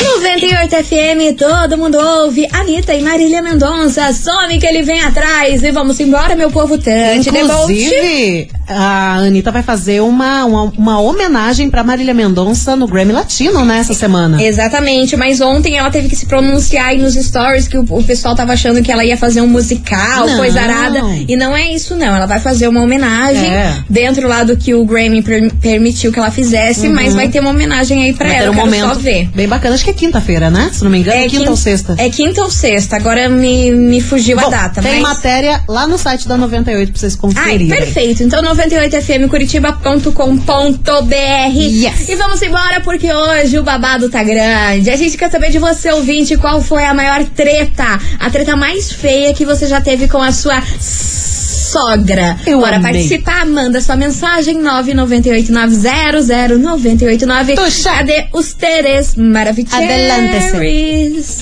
98 0.00 0.84
FM, 0.84 1.36
todo 1.38 1.76
mundo 1.78 1.98
ouve. 1.98 2.48
Anitta 2.52 2.94
e 2.94 3.02
Marília 3.02 3.42
Mendonça. 3.42 4.12
Some 4.12 4.58
que 4.58 4.66
ele 4.66 4.82
vem 4.82 5.00
atrás. 5.02 5.62
E 5.62 5.70
vamos 5.70 5.98
embora, 6.00 6.34
meu 6.34 6.50
povo 6.50 6.78
Tante. 6.78 7.28
Inclusive, 7.28 8.50
a 8.70 9.14
Anitta 9.16 9.50
vai 9.50 9.62
fazer 9.62 10.00
uma, 10.00 10.44
uma, 10.44 10.62
uma 10.76 11.00
homenagem 11.00 11.68
pra 11.70 11.82
Marília 11.82 12.14
Mendonça 12.14 12.76
no 12.76 12.86
Grammy 12.86 13.12
Latino, 13.12 13.64
né, 13.64 13.78
essa 13.78 13.94
semana. 13.94 14.42
Exatamente, 14.42 15.16
mas 15.16 15.40
ontem 15.40 15.76
ela 15.76 15.90
teve 15.90 16.08
que 16.08 16.16
se 16.16 16.26
pronunciar 16.26 16.86
aí 16.86 16.98
nos 16.98 17.14
stories 17.14 17.66
que 17.68 17.76
o, 17.76 17.84
o 17.90 18.02
pessoal 18.04 18.34
tava 18.34 18.52
achando 18.52 18.82
que 18.82 18.90
ela 18.92 19.04
ia 19.04 19.16
fazer 19.16 19.40
um 19.40 19.46
musical, 19.46 20.26
Não. 20.26 20.36
coisa 20.36 20.60
arada. 20.60 21.00
E 21.28 21.36
não 21.36 21.56
é 21.56 21.72
isso, 21.72 21.94
não. 21.96 22.14
Ela 22.16 22.26
vai 22.26 22.40
fazer 22.40 22.68
uma 22.68 22.80
homenagem 22.82 23.46
É. 23.50 23.76
dentro 23.88 24.26
lá 24.28 24.44
do 24.44 24.56
que 24.56 24.74
o 24.74 24.84
Grammy 24.84 25.22
per- 25.22 25.52
permitiu 25.60 26.12
que 26.12 26.18
ela 26.18 26.30
fizesse, 26.30 26.88
mas 26.88 27.14
vai 27.14 27.28
ter 27.28 27.40
uma 27.40 27.50
homenagem 27.50 28.04
aí 28.04 28.12
pra 28.12 28.26
Vai 28.28 28.36
ela. 28.36 28.44
ter 28.46 28.50
um 28.50 28.54
momento 28.64 28.88
só 28.88 28.94
ver. 28.94 29.28
bem 29.34 29.48
bacana. 29.48 29.74
Acho 29.74 29.84
que 29.84 29.90
é 29.90 29.94
quinta-feira, 29.94 30.50
né? 30.50 30.70
Se 30.72 30.82
não 30.84 30.90
me 30.90 30.98
engano, 31.00 31.16
é, 31.18 31.22
quinta 31.28 31.44
quin- 31.44 31.50
ou 31.50 31.56
sexta. 31.56 31.94
É 31.98 32.08
quinta 32.08 32.42
ou 32.42 32.50
sexta. 32.50 32.96
Agora 32.96 33.28
me, 33.28 33.70
me 33.72 34.00
fugiu 34.00 34.38
a 34.38 34.42
Bom, 34.42 34.50
data. 34.50 34.82
tem 34.82 35.00
mas... 35.00 35.02
matéria 35.14 35.62
lá 35.68 35.86
no 35.86 35.98
site 35.98 36.28
da 36.28 36.36
98 36.36 36.92
pra 36.92 37.00
vocês 37.00 37.14
Ai, 37.14 37.20
conferirem. 37.20 37.68
perfeito. 37.68 38.22
Então 38.22 38.42
98fmcuritiba.com.br 38.68 41.54
Yes. 41.54 42.08
E 42.08 42.16
vamos 42.16 42.42
embora 42.42 42.80
porque 42.80 43.12
hoje 43.12 43.58
o 43.58 43.62
babado 43.62 44.08
tá 44.10 44.22
grande. 44.22 44.90
A 44.90 44.96
gente 44.96 45.16
quer 45.16 45.30
saber 45.30 45.50
de 45.50 45.58
você, 45.58 45.90
ouvinte, 45.92 46.36
qual 46.36 46.60
foi 46.62 46.84
a 46.84 46.94
maior 46.94 47.24
treta, 47.24 47.98
a 48.18 48.30
treta 48.30 48.56
mais 48.56 48.92
feia 48.92 49.34
que 49.34 49.44
você 49.44 49.66
já 49.66 49.80
teve 49.80 50.08
com 50.08 50.20
a 50.20 50.32
sua 50.32 50.60
sogra. 51.70 52.36
Eu 52.46 52.60
Bora 52.60 52.76
amei. 52.76 52.92
participar, 52.92 53.44
manda 53.46 53.80
sua 53.80 53.96
mensagem 53.96 54.60
998900989. 54.62 57.54
Tuxa. 57.56 57.90
Cadê 57.90 58.26
os 58.32 58.52
Teres 58.54 59.14
maravilhosos? 59.16 59.78
Adelante, 59.78 60.36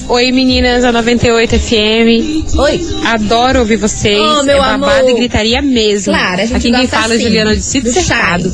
Oi 0.08 0.32
meninas 0.32 0.82
da 0.82 0.92
98 0.92 1.58
FM. 1.58 2.56
Oi. 2.58 2.80
Adoro 3.06 3.60
ouvir 3.60 3.76
vocês. 3.76 4.18
Oh, 4.20 4.42
meu 4.42 4.56
é 4.56 4.60
babado 4.60 4.98
amor. 5.00 5.10
e 5.10 5.14
gritaria 5.14 5.62
mesmo. 5.62 6.12
Claro, 6.12 6.42
a 6.42 6.46
gente 6.46 6.56
Aqui 6.56 6.70
quem 6.72 6.86
fala 6.86 7.12
é 7.12 7.16
assim, 7.16 7.24
Juliana 7.24 7.56
de 7.56 7.62
Cito 7.62 7.86
do 7.86 7.92
Cercado. 7.92 8.52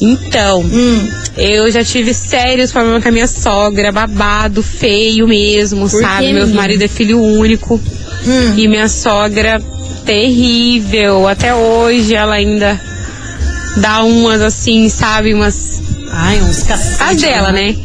Então, 0.00 0.60
Hum. 0.60 1.08
eu 1.38 1.70
já 1.70 1.82
tive 1.82 2.12
sérios 2.12 2.70
problemas 2.70 3.02
com 3.02 3.08
a 3.08 3.12
minha 3.12 3.26
sogra, 3.26 3.90
babado, 3.90 4.62
feio 4.62 5.26
mesmo, 5.26 5.88
Por 5.88 6.02
sabe? 6.02 6.34
Meu 6.34 6.46
marido 6.48 6.82
é 6.82 6.88
filho 6.88 7.18
único. 7.22 7.80
Hum. 8.26 8.54
E 8.58 8.68
minha 8.68 8.88
sogra, 8.88 9.58
terrível. 10.06 11.28
Até 11.28 11.54
hoje 11.54 12.14
ela 12.14 12.36
ainda 12.36 12.80
dá 13.78 14.02
umas 14.04 14.40
assim, 14.40 14.88
sabe? 14.88 15.34
Umas. 15.34 15.82
Ai, 16.10 16.40
uns 16.40 16.62
cacetes. 16.62 17.00
As 17.00 17.20
dela, 17.20 17.52
né? 17.52 17.76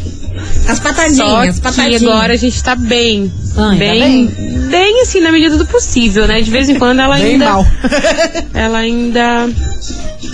As 0.67 0.77
Só 0.77 0.83
patadinhas, 0.83 1.55
que 1.55 1.61
patadinhas. 1.61 2.03
agora 2.03 2.33
a 2.33 2.37
gente 2.37 2.63
tá 2.63 2.75
bem. 2.75 3.31
Ah, 3.57 3.71
ainda 3.71 3.79
bem, 3.79 4.27
bem 4.69 5.01
assim, 5.01 5.19
na 5.19 5.31
medida 5.31 5.57
do 5.57 5.65
possível, 5.65 6.25
né? 6.27 6.41
De 6.41 6.49
vez 6.49 6.69
em 6.69 6.75
quando 6.75 6.99
ela 7.01 7.15
Bem 7.17 7.33
ainda. 7.33 7.45
mal. 7.49 7.67
Ela 8.53 8.77
ainda. 8.77 9.49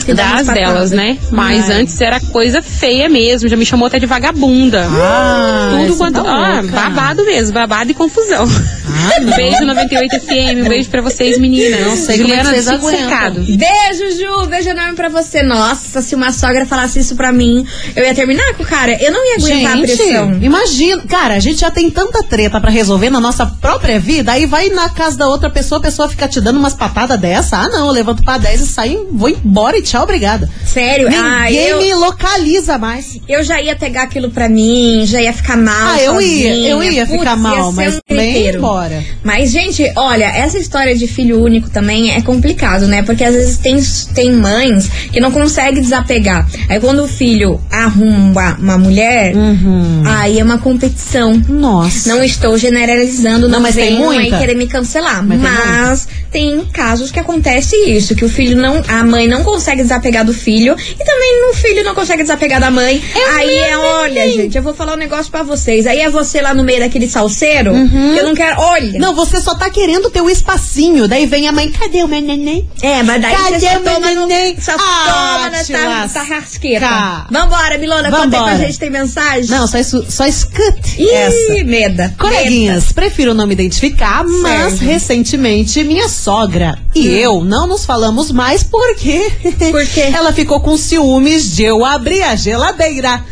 Que 0.08 0.14
dá 0.14 0.24
dá 0.24 0.30
umas 0.30 0.48
as 0.48 0.56
delas, 0.56 0.92
né? 0.92 1.18
Mas 1.32 1.70
Ai. 1.70 1.82
antes 1.82 2.00
era 2.00 2.20
coisa 2.20 2.62
feia 2.62 3.10
mesmo. 3.10 3.50
Já 3.50 3.58
me 3.58 3.66
chamou 3.66 3.88
até 3.88 4.00
de 4.00 4.06
vagabunda. 4.06 4.88
Ah, 4.90 5.78
Tudo 5.82 5.98
quanto. 5.98 6.24
tá 6.24 6.24
ah, 6.26 6.62
babado 6.64 7.26
mesmo, 7.26 7.54
babado 7.54 7.92
e 7.92 7.94
confusão. 7.94 8.46
Ah, 8.46 9.20
beijo 9.36 9.66
98 9.66 10.20
FM, 10.22 10.66
um 10.66 10.70
beijo 10.70 10.90
pra 10.90 11.02
vocês, 11.02 11.38
meninas. 11.38 11.82
Não 11.82 11.98
sei 11.98 12.20
como 12.20 12.34
é 12.34 12.38
que 12.38 12.44
Juliana 12.44 12.50
vocês 12.50 12.68
aguentam. 12.70 13.44
Beijo, 13.44 14.18
Ju. 14.18 14.48
Beijo 14.48 14.70
enorme 14.70 14.94
pra 14.94 15.10
você. 15.10 15.44
Nossa, 15.44 16.02
se 16.02 16.16
uma 16.16 16.32
sogra 16.32 16.66
falasse 16.66 17.00
isso 17.00 17.16
pra 17.16 17.34
mim, 17.34 17.66
eu 17.94 18.06
ia 18.06 18.16
terminar 18.16 18.54
com 18.56 18.64
o 18.64 18.66
cara. 18.66 18.94
Eu 19.02 19.12
não 19.12 19.26
ia 19.26 19.36
aguentar 19.36 19.78
a 19.78 19.82
pressão. 19.82 20.34
Gente, 20.34 20.46
imagina, 20.46 21.04
cara, 21.08 21.34
a 21.34 21.40
gente 21.40 21.60
já 21.60 21.70
tem 21.70 21.90
tanta 21.90 22.24
treta 22.24 22.62
pra 22.62 22.72
resolver 22.72 23.10
na 23.10 23.20
nossa 23.20 23.46
própria 23.46 24.00
vida, 24.00 24.32
aí 24.32 24.46
vai 24.46 24.70
na 24.70 24.90
casa 24.90 25.18
da 25.18 25.28
outra 25.28 25.50
pessoa, 25.50 25.80
a 25.80 25.82
pessoa 25.82 26.08
fica 26.08 26.28
te 26.28 26.40
dando 26.40 26.60
umas 26.60 26.74
patadas 26.74 27.20
dessa. 27.20 27.58
Ah, 27.58 27.68
não, 27.68 27.88
eu 27.88 27.92
levanto 27.92 28.24
pra 28.24 28.38
10 28.38 28.62
e 28.62 28.68
saio, 28.68 29.10
vou 29.12 29.30
embora 29.30 29.78
e 29.78 29.82
tchau, 29.82 29.97
obrigada. 30.04 30.50
Sério? 30.66 31.08
Ah, 31.12 31.46
Ninguém 31.46 31.68
eu, 31.70 31.82
me 31.82 31.94
localiza 31.94 32.77
mais. 32.77 33.20
eu 33.27 33.44
já 33.44 33.62
ia 33.62 33.75
pegar 33.75 34.04
aquilo 34.04 34.30
pra 34.30 34.48
mim, 34.50 35.04
já 35.06 35.22
ia 35.22 35.34
ficar 35.34 35.58
mal. 35.58 35.96
Ah, 35.96 36.01
eu 36.01 36.22
ia, 36.22 36.50
sozinha. 36.50 36.70
eu 36.70 36.84
ia 36.84 37.06
Putz, 37.06 37.20
ficar 37.20 37.36
mal, 37.36 37.72
ser 37.72 37.75
mas 37.75 38.00
griteiro. 38.10 38.58
embora. 38.60 39.04
Mas, 39.24 39.51
gente, 39.51 39.92
olha, 39.96 40.25
essa 40.25 40.58
história 40.58 40.96
de 40.96 41.08
filho 41.08 41.42
único 41.42 41.70
também 41.70 42.12
é 42.13 42.22
complicado, 42.22 42.88
né? 42.88 43.01
Porque 43.04 43.24
às 43.24 43.34
vezes 43.34 43.58
tem, 43.58 43.77
tem 44.13 44.32
mães 44.32 44.88
que 45.12 45.20
não 45.20 45.32
conseguem 45.32 45.82
desapegar. 45.82 46.48
Aí 46.70 46.80
quando 46.80 47.04
o 47.04 47.08
filho 47.08 47.60
arruma 47.72 48.56
uma 48.60 48.77
mulher, 48.77 49.36
Uhum. 49.36 50.04
aí 50.06 50.39
é 50.39 50.44
uma 50.44 50.58
competição. 50.58 51.42
Nossa. 51.48 52.10
Não 52.10 52.24
estou 52.24 52.58
generalizando, 52.58 53.48
não, 53.48 53.56
Não, 53.58 53.62
mas 53.62 53.75
tem 53.75 53.89
aí 53.89 53.96
muita. 53.98 54.38
querer 54.38 54.56
me 54.56 54.68
cancelar. 54.68 55.24
Mas 55.25 55.39
tem 55.42 55.48
Mas 55.51 56.08
tem, 56.32 56.66
casos 56.72 57.12
que 57.12 57.20
acontece 57.20 57.75
isso, 57.89 58.16
que 58.16 58.25
o 58.25 58.30
filho 58.30 58.58
não, 58.58 58.82
a 58.88 59.04
mãe 59.04 59.27
não 59.27 59.44
consegue 59.44 59.82
desapegar 59.88 60.25
do 60.25 60.34
filho 60.34 60.75
e 60.77 61.03
também 61.06 61.50
o 61.51 61.53
filho 61.56 61.84
não 61.84 61.96
consegue 61.96 62.22
desapegar 62.24 62.60
da 62.60 62.70
mãe. 62.72 63.01
aí 63.36 63.60
é, 63.60 63.77
olha, 63.77 64.32
gente, 64.32 64.56
eu 64.58 64.63
vou 64.63 64.74
falar 64.74 64.94
um 64.94 64.98
negócio 64.98 65.32
pra 65.32 65.44
vocês. 65.44 65.88
Aí 65.88 66.00
é 66.01 66.10
você 66.10 66.41
lá 66.41 66.53
no 66.53 66.63
meio 66.63 66.79
daquele 66.79 67.08
salseiro, 67.10 67.72
que 67.74 68.20
eu 68.20 68.25
não 68.25 68.36
quero, 68.36 68.60
olha. 68.62 68.94
Uhum. 68.94 69.00
Não, 69.00 69.15
você 69.15 69.39
só 69.41 69.56
tá 69.56 69.70
querendo 69.70 70.10
ter 70.10 70.22
o 70.22 70.29
espacinho. 70.29 71.08
Daí 71.08 71.25
vem 71.25 71.48
a 71.48 71.51
mãe, 71.51 71.72
cadê 71.72 72.03
o 72.03 72.08
meu 72.08 72.22
neném? 72.22 72.67
É, 72.82 73.01
mas 73.03 73.22
daí 73.22 73.36
Cadê 73.36 73.60
você 73.60 73.67
só 73.74 73.79
toma, 73.79 74.12
no, 74.13 74.27
neném? 74.27 74.58
só 74.60 74.72
Ah, 74.77 75.50
toma 75.50 75.58
lascar. 75.58 76.10
tarrasqueta. 76.13 77.25
Vambora, 77.32 77.77
Milona, 77.77 78.10
conta 78.10 78.24
aí 78.24 78.29
pra 78.29 78.39
Vambora. 78.39 78.58
gente, 78.58 78.79
tem 78.79 78.89
mensagem? 78.89 79.50
Não, 79.50 79.67
só, 79.67 79.77
isso, 79.77 80.06
só 80.10 80.25
escute 80.25 81.01
Ih, 81.01 81.10
essa. 81.10 81.63
meda. 81.65 82.13
Coleguinhas, 82.17 82.91
prefiro 82.91 83.34
não 83.34 83.48
me 83.48 83.53
identificar, 83.53 84.24
mas 84.25 84.74
Certo. 84.74 84.84
recentemente 84.86 85.84
minha 85.84 86.08
sogra 86.10 86.77
e 86.96 87.08
eu 87.08 87.44
não 87.44 87.67
nos 87.67 87.86
falamos 87.86 88.32
mais 88.32 88.63
porque 88.63 89.32
Por 89.72 89.77
quê? 89.86 90.02
ela 90.14 90.32
ficou 90.32 90.60
com 90.60 90.78
ciúmes 90.78 91.56
de 91.56 91.64
eu 91.64 91.86
abrir 91.86 92.24
a 92.24 92.36
geladeira. 92.36 93.24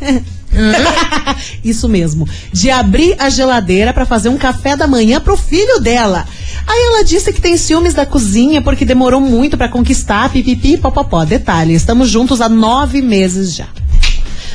Isso 1.64 1.88
mesmo, 1.88 2.28
de 2.52 2.70
abrir 2.70 3.14
a 3.18 3.30
geladeira 3.30 3.92
pra 3.92 4.04
fazer 4.04 4.28
um 4.28 4.36
café 4.36 4.76
da 4.76 4.86
manhã 4.86 5.20
pro 5.20 5.36
filho 5.36 5.80
dela. 5.80 6.26
Aí 6.66 6.82
ela 6.88 7.04
disse 7.04 7.32
que 7.32 7.40
tem 7.40 7.56
ciúmes 7.56 7.94
da 7.94 8.06
cozinha 8.06 8.62
porque 8.62 8.84
demorou 8.84 9.20
muito 9.20 9.56
pra 9.56 9.68
conquistar, 9.68 10.30
pipipi, 10.30 10.76
popopó. 10.76 11.24
Detalhe, 11.24 11.74
estamos 11.74 12.08
juntos 12.08 12.40
há 12.40 12.48
nove 12.48 13.00
meses 13.00 13.54
já. 13.54 13.66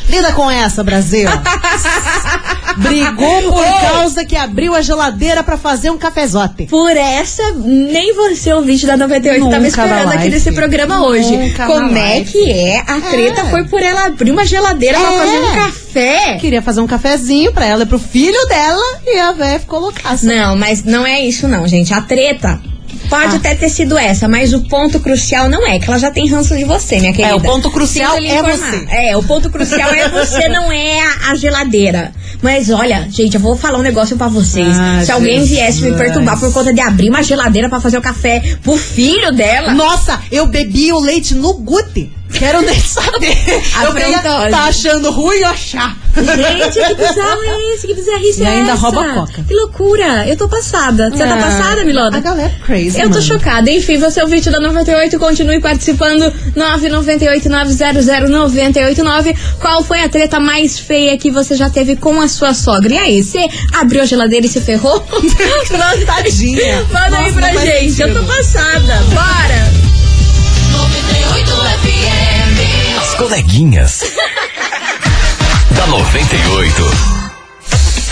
Lida 0.10 0.32
com 0.34 0.50
essa, 0.50 0.84
Brasil. 0.84 1.28
Brigou 2.78 3.42
por 3.52 3.66
Ô. 3.66 3.80
causa 3.80 4.24
que 4.24 4.36
abriu 4.36 4.76
a 4.76 4.82
geladeira 4.82 5.44
pra 5.44 5.58
fazer 5.58 5.90
um 5.90 5.98
cafezote. 5.98 6.66
Por 6.68 6.96
essa, 6.96 7.42
nem 7.56 8.14
você, 8.14 8.54
ouvinte 8.54 8.86
da 8.86 8.96
98, 8.96 9.40
tava 9.40 9.46
Nunca 9.46 9.60
na 9.60 9.68
esperando 9.68 10.12
aqui 10.14 10.30
nesse 10.30 10.52
programa 10.52 11.04
hoje. 11.06 11.36
Nunca 11.36 11.66
Como 11.66 11.92
na 11.92 12.00
é 12.00 12.22
que 12.24 12.52
é? 12.52 12.80
A 12.88 13.02
treta 13.02 13.46
foi 13.46 13.64
por 13.66 13.82
ela 13.82 14.06
abrir 14.06 14.32
uma 14.32 14.46
geladeira 14.46 15.00
pra 15.00 15.12
É. 15.12 15.18
fazer 15.18 15.40
um 15.40 15.56
café. 15.56 16.38
Queria 16.40 16.62
fazer 16.62 16.82
um 16.82 16.88
cafezinho 16.88 17.52
pra 17.52 17.66
ela 17.66 17.84
e 17.84 17.86
pro 17.88 17.98
filho 18.00 18.48
dela 18.48 19.00
e 19.06 19.18
a 19.20 19.32
véia 19.32 19.60
ficou 19.60 19.80
loucaça. 19.80 20.26
Não, 20.26 20.56
mas 20.56 20.84
não 20.84 21.06
é 21.06 21.20
isso 21.22 21.48
não, 21.48 21.68
gente. 21.68 21.94
A 21.94 22.02
treta 22.02 22.62
pode 23.10 23.34
Ah. 23.36 23.38
até 23.38 23.56
ter 23.56 23.70
sido 23.70 23.98
essa, 23.98 24.28
mas 24.28 24.54
o 24.54 24.62
ponto 24.62 25.00
crucial 25.00 25.50
não 25.50 25.66
é, 25.68 25.80
que 25.80 25.86
ela 25.88 25.98
já 26.00 26.12
tem 26.12 26.28
ranço 26.30 26.56
de 26.58 26.64
você, 26.64 27.00
minha 27.00 27.14
querida. 27.14 27.34
É, 27.34 27.36
o 27.36 27.42
ponto 27.42 27.70
crucial 27.72 28.18
é 28.18 28.42
você. 28.42 28.86
É, 28.90 29.18
o 29.18 29.24
ponto 29.24 29.50
crucial 29.50 29.92
é 29.94 30.08
você, 30.10 30.48
não 30.50 30.72
é 30.72 31.00
a, 31.02 31.32
a 31.32 31.36
geladeira. 31.36 32.12
Mas 32.42 32.70
olha, 32.70 33.08
gente, 33.10 33.34
eu 33.36 33.40
vou 33.42 33.56
falar 33.56 33.80
um 33.80 33.84
negócio 33.84 34.16
pra 34.18 34.28
vocês. 34.28 34.68
Ah, 34.78 35.02
Se 35.04 35.12
alguém 35.12 35.40
Jesus. 35.40 35.50
viesse 35.50 35.82
me 35.82 35.94
perturbar 35.98 36.40
por 36.40 36.52
conta 36.54 36.74
de 36.74 36.80
abrir 36.82 37.10
uma 37.10 37.24
geladeira 37.24 37.68
pra 37.70 37.80
fazer 37.82 37.98
o 37.98 38.02
café 38.02 38.42
pro 38.64 38.78
filho 38.78 39.32
dela, 39.32 39.74
Nossa, 39.74 40.20
eu 40.32 40.46
bebi 40.48 40.92
o 40.92 41.00
leite 41.00 41.34
no 41.36 41.54
gute. 41.56 42.12
Quero 42.34 42.62
nem 42.62 42.78
saber. 42.80 43.38
eu 43.84 43.94
queria 43.94 44.20
tá 44.20 44.66
achando 44.66 45.10
ruim 45.12 45.40
ou 45.44 45.48
achar. 45.48 45.96
Gente, 46.16 46.80
que 46.88 46.94
bizarro 46.96 47.42
é 47.44 47.74
esse? 47.76 47.88
Que 47.88 47.94
bizarrice 47.94 48.42
E 48.42 48.44
é 48.44 48.48
ainda 48.48 48.72
essa? 48.74 48.82
rouba 48.82 49.02
a 49.02 49.14
coca. 49.14 49.44
Que 49.48 49.54
loucura. 49.54 50.28
Eu 50.28 50.36
tô 50.36 50.50
passada. 50.50 51.10
Você 51.10 51.26
tá 51.26 51.36
Ah, 51.36 51.38
passada, 51.38 51.86
Milona? 51.86 52.18
A 52.18 52.20
galera 52.20 52.50
é 52.50 52.56
crazy, 52.66 52.98
Eu 53.00 53.04
tô 53.04 53.10
mano. 53.16 53.22
chocada. 53.22 53.72
Enfim, 53.72 53.98
você 53.98 54.20
é 54.20 54.26
o 54.26 54.28
vídeo 54.28 54.52
da 54.52 54.60
98, 54.60 55.18
continue 55.20 55.60
participando. 55.62 56.32
998-900-989. 56.56 59.36
Qual 59.60 59.84
foi 59.84 60.02
a 60.04 60.10
treta 60.10 60.40
mais 60.40 60.78
feia 60.80 61.18
que 61.18 61.30
você 61.32 61.56
já 61.56 61.70
teve 61.70 61.96
com 61.96 62.20
a 62.20 62.28
sua 62.28 62.54
sogra? 62.54 62.94
E 62.94 62.98
aí, 62.98 63.24
você 63.24 63.48
abriu 63.74 64.02
a 64.02 64.06
geladeira 64.06 64.46
e 64.46 64.50
se 64.50 64.60
ferrou? 64.62 65.00
Tadinha. 66.06 66.86
Manda 66.92 67.18
aí 67.18 67.32
Nossa, 67.32 67.34
pra 67.34 67.48
não 67.48 67.54
faz 67.54 67.70
gente. 67.70 68.02
Eu 68.02 68.14
tô 68.14 68.24
passada. 68.24 69.02
Bora! 69.14 69.88
98 71.78 71.80
FM. 71.84 72.98
As 73.02 73.14
coleguinhas. 73.16 74.02
da 75.76 75.88
98. 75.88 76.84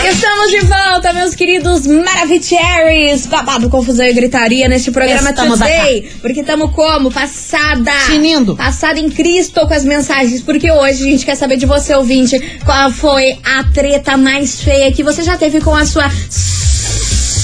Estamos 0.08 0.50
de 0.50 0.60
volta, 0.60 1.12
meus 1.12 1.34
queridos 1.34 1.86
Maravicheries. 1.86 3.26
Babado, 3.26 3.68
confusão 3.68 4.06
e 4.06 4.12
gritaria 4.12 4.68
neste 4.68 4.92
programa 4.92 5.30
Estamos 5.30 5.58
Today. 5.58 6.12
Porque 6.20 6.40
estamos 6.40 6.70
como? 6.72 7.10
Passada. 7.10 7.90
Tinindo. 8.06 8.54
Passada 8.54 9.00
em 9.00 9.10
Cristo 9.10 9.66
com 9.66 9.74
as 9.74 9.84
mensagens. 9.84 10.42
Porque 10.42 10.70
hoje 10.70 11.02
a 11.02 11.10
gente 11.10 11.26
quer 11.26 11.34
saber 11.34 11.56
de 11.56 11.66
você, 11.66 11.94
ouvinte, 11.94 12.38
qual 12.64 12.90
foi 12.90 13.38
a 13.42 13.64
treta 13.64 14.16
mais 14.16 14.60
feia 14.60 14.92
que 14.92 15.02
você 15.02 15.22
já 15.22 15.36
teve 15.36 15.60
com 15.60 15.74
a 15.74 15.84
sua 15.84 16.08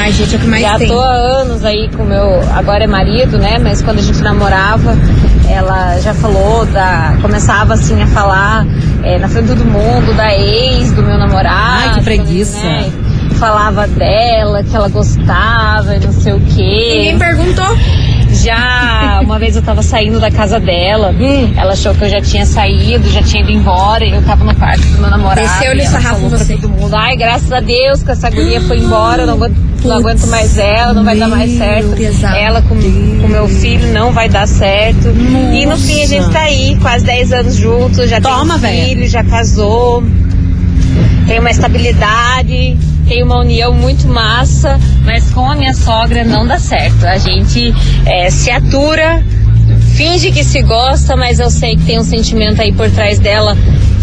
Ai, 0.00 0.10
gente, 0.12 0.34
é 0.34 0.38
o 0.38 0.40
que 0.40 0.46
mais 0.46 0.62
já 0.62 0.76
tem. 0.78 0.88
tô 0.88 1.00
há 1.00 1.06
anos 1.12 1.64
aí 1.64 1.88
com 1.96 2.02
o 2.02 2.06
meu, 2.06 2.40
agora 2.54 2.82
é 2.84 2.86
marido, 2.86 3.38
né? 3.38 3.58
Mas 3.58 3.80
quando 3.82 3.98
a 4.00 4.02
gente 4.02 4.18
namorava, 4.22 4.96
ela 5.48 5.98
já 6.00 6.14
falou 6.14 6.64
da, 6.66 7.16
começava 7.28 7.74
assim 7.74 8.00
a 8.02 8.06
falar 8.06 8.66
é, 9.04 9.18
na 9.18 9.28
frente 9.28 9.48
de 9.48 9.54
todo 9.54 9.64
mundo 9.66 10.16
da 10.16 10.34
ex 10.34 10.92
do 10.92 11.02
meu 11.02 11.18
namorado. 11.18 11.90
Ai, 11.90 11.94
que 11.94 12.02
preguiça. 12.02 12.58
né? 12.62 12.90
Falava 13.38 13.86
dela, 13.86 14.64
que 14.64 14.74
ela 14.74 14.88
gostava 14.88 15.94
e 15.94 16.00
não 16.00 16.10
sei 16.10 16.32
o 16.32 16.40
quê. 16.40 16.94
Ninguém 16.94 17.18
perguntou. 17.18 17.76
Já 18.32 19.20
uma 19.22 19.38
vez 19.38 19.56
eu 19.56 19.62
tava 19.62 19.82
saindo 19.82 20.18
da 20.18 20.30
casa 20.30 20.58
dela, 20.58 21.14
ela 21.56 21.72
achou 21.72 21.94
que 21.94 22.04
eu 22.04 22.08
já 22.08 22.20
tinha 22.20 22.46
saído, 22.46 23.08
já 23.10 23.22
tinha 23.22 23.42
ido 23.42 23.52
embora, 23.52 24.04
e 24.04 24.12
eu 24.12 24.22
tava 24.22 24.44
no 24.44 24.54
quarto 24.54 24.82
do 24.82 24.98
meu 24.98 25.10
namorado. 25.10 25.40
Desceu-lhe 25.40 25.82
e 25.82 25.86
sarrafo 25.86 26.28
você. 26.28 26.56
todo 26.56 26.70
mundo, 26.70 26.94
ai, 26.94 27.16
graças 27.16 27.50
a 27.52 27.60
Deus 27.60 28.02
que 28.02 28.10
essa 28.10 28.30
guria 28.30 28.60
foi 28.60 28.78
embora, 28.78 29.22
eu 29.22 29.26
não 29.26 29.34
aguento, 29.34 29.56
não 29.86 29.96
aguento 29.96 30.26
mais 30.26 30.58
ela, 30.58 30.92
não 30.92 31.04
vai 31.04 31.16
dar 31.16 31.28
mais 31.28 31.56
certo. 31.56 31.94
Ela 32.36 32.62
com 32.62 32.74
o 32.74 33.28
meu 33.28 33.48
filho 33.48 33.92
não 33.92 34.12
vai 34.12 34.28
dar 34.28 34.46
certo. 34.46 35.08
E 35.52 35.64
no 35.66 35.76
fim 35.76 36.02
a 36.02 36.06
gente 36.06 36.30
tá 36.30 36.40
aí, 36.40 36.76
quase 36.80 37.04
10 37.04 37.32
anos 37.32 37.54
juntos, 37.54 38.08
já 38.08 38.20
Toma, 38.20 38.44
tem 38.44 38.56
um 38.56 38.58
véia. 38.58 38.84
filho, 38.86 39.08
já 39.08 39.22
casou 39.24 40.02
tem 41.28 41.38
uma 41.40 41.50
estabilidade, 41.50 42.78
tem 43.06 43.22
uma 43.22 43.40
união 43.40 43.74
muito 43.74 44.08
massa, 44.08 44.80
mas 45.04 45.30
com 45.30 45.48
a 45.48 45.54
minha 45.54 45.74
sogra 45.74 46.24
não 46.24 46.46
dá 46.46 46.58
certo. 46.58 47.04
A 47.04 47.18
gente 47.18 47.74
eh, 48.06 48.30
se 48.30 48.50
atura, 48.50 49.22
finge 49.94 50.32
que 50.32 50.42
se 50.42 50.62
gosta, 50.62 51.16
mas 51.16 51.38
eu 51.38 51.50
sei 51.50 51.76
que 51.76 51.84
tem 51.84 51.98
um 51.98 52.04
sentimento 52.04 52.62
aí 52.62 52.72
por 52.72 52.90
trás 52.90 53.18
dela 53.18 53.54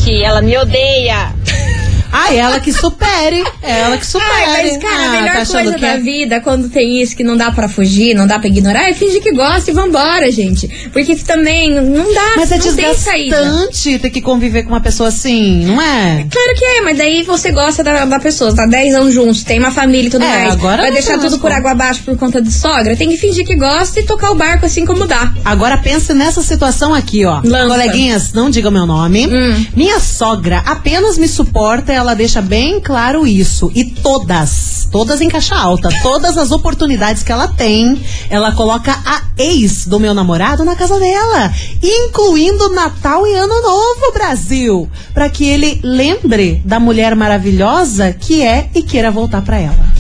que 0.04 0.24
ela 0.24 0.40
me 0.40 0.56
odeia. 0.56 1.34
Ah, 2.18 2.34
ela 2.34 2.60
que 2.62 2.72
supere. 2.72 3.44
Ela 3.62 3.98
que 3.98 4.06
supere. 4.06 4.30
Ai, 4.32 4.64
mas, 4.72 4.78
cara, 4.78 4.96
Ah, 4.96 5.06
a 5.08 5.12
melhor 5.22 5.36
tá 5.38 5.46
coisa 5.46 5.78
da 5.78 5.88
é- 5.88 5.98
vida, 6.00 6.40
quando 6.40 6.70
tem 6.70 7.02
isso 7.02 7.16
que 7.16 7.24
não 7.24 7.36
dá 7.36 7.52
pra 7.52 7.68
fugir, 7.68 8.16
não 8.16 8.26
dá 8.26 8.40
pra 8.40 8.48
ignorar, 8.48 8.90
é 8.90 8.94
fingir 8.94 9.22
que 9.22 9.32
gosta 9.34 9.70
e 9.70 9.74
vambora, 9.74 10.32
gente. 10.32 10.68
Porque 10.94 11.16
também 11.18 11.72
não 11.72 12.14
dá, 12.14 12.34
Mas 12.38 12.52
é 12.52 12.58
desgastante 12.58 14.00
ter 14.00 14.10
que 14.10 14.22
conviver 14.22 14.64
com 14.64 14.70
uma 14.70 14.82
pessoa 14.82 15.10
assim, 15.10 15.66
não 15.66 15.82
é? 15.82 16.26
Claro 16.30 16.56
que 16.58 16.66
é, 16.66 16.82
mas 16.82 16.98
daí 16.98 17.24
você 17.24 17.52
gosta 17.52 17.84
da, 17.84 18.06
da 18.06 18.20
pessoa, 18.20 18.56
tá 18.56 18.66
10 18.66 18.94
anos 18.96 19.14
juntos, 19.14 19.44
tem 19.44 19.60
uma 19.60 19.72
família 19.72 20.08
e 20.08 20.12
tudo 20.12 20.24
É, 20.24 20.28
mais. 20.28 20.52
agora 20.54 20.82
Vai 20.84 20.92
deixar 20.92 21.18
tudo 21.20 21.40
por 21.40 21.52
água 21.52 21.72
abaixo 21.72 22.02
por 22.04 22.18
conta 22.18 22.42
de 22.42 22.52
sogra? 22.52 22.96
Tem 22.96 23.10
que 23.10 23.18
fingir 23.18 23.46
que 23.46 23.56
gosta 23.56 24.00
e 24.00 24.04
tocar 24.04 24.32
o 24.32 24.36
barco 24.36 24.66
assim 24.66 24.86
como 24.86 25.06
dá. 25.08 25.34
Agora 25.44 25.78
pense 25.78 26.14
nessa 26.14 26.42
situação 26.42 26.94
aqui, 26.94 27.26
ó. 27.26 27.42
Lança. 27.44 27.68
Coleguinhas, 27.76 28.34
não 28.34 28.50
digam 28.50 28.72
meu 28.72 28.86
nome. 28.86 29.28
Hum. 29.28 29.66
Minha 29.76 30.00
sogra 30.00 30.64
apenas 30.66 31.18
me 31.18 31.28
suporta, 31.28 31.92
ela 31.92 32.05
deixa 32.14 32.42
bem 32.42 32.80
claro 32.80 33.26
isso. 33.26 33.72
E 33.74 33.84
todas, 33.86 34.88
todas 34.92 35.22
em 35.22 35.30
caixa 35.30 35.56
alta, 35.56 35.90
todas 36.04 36.38
as 36.38 36.52
oportunidades 36.52 37.24
que 37.24 37.32
ela 37.32 37.48
tem, 37.48 38.00
ela 38.30 38.52
coloca 38.52 38.92
a 39.06 39.24
ex 39.38 39.88
do 39.88 40.00
meu 40.00 40.14
namorado 40.14 40.64
na 40.64 40.76
casa 40.76 41.00
dela, 41.00 41.54
incluindo 41.82 42.70
Natal 42.70 43.26
e 43.26 43.34
Ano 43.34 43.62
Novo, 43.62 44.14
Brasil, 44.14 44.90
Pra 45.14 45.30
que 45.30 45.46
ele 45.46 45.80
lembre 45.82 46.62
da 46.66 46.80
mulher 46.80 47.16
maravilhosa 47.16 48.12
que 48.12 48.44
é 48.44 48.70
e 48.76 48.84
queira 48.84 49.10
voltar 49.10 49.42
pra 49.42 49.58
ela. 49.58 49.95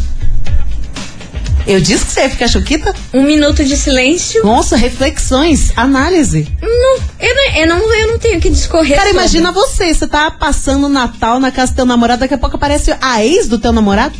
Eu 1.67 1.81
disse 1.81 2.05
que 2.05 2.11
você 2.11 2.21
ia 2.21 2.29
ficar 2.29 2.47
choquita? 2.47 2.93
Um 3.13 3.23
minuto 3.23 3.63
de 3.63 3.75
silêncio. 3.75 4.43
Nossa, 4.43 4.75
reflexões, 4.75 5.71
análise. 5.75 6.47
Não, 6.61 6.97
eu, 7.19 7.35
não, 7.35 7.55
eu, 7.55 7.67
não, 7.67 7.93
eu 7.93 8.07
não 8.11 8.19
tenho 8.19 8.39
que 8.39 8.49
discorrer. 8.49 8.95
Cara, 8.95 9.09
sobre. 9.09 9.19
imagina 9.21 9.51
você, 9.51 9.93
você 9.93 10.05
tá 10.07 10.29
passando 10.29 10.85
o 10.85 10.89
Natal 10.89 11.39
na 11.39 11.51
casa 11.51 11.71
do 11.71 11.75
teu 11.77 11.85
namorado, 11.85 12.19
daqui 12.19 12.33
a 12.33 12.37
pouco 12.37 12.55
aparece 12.55 12.95
a 13.01 13.23
ex 13.25 13.47
do 13.47 13.57
teu 13.57 13.71
namorado. 13.71 14.15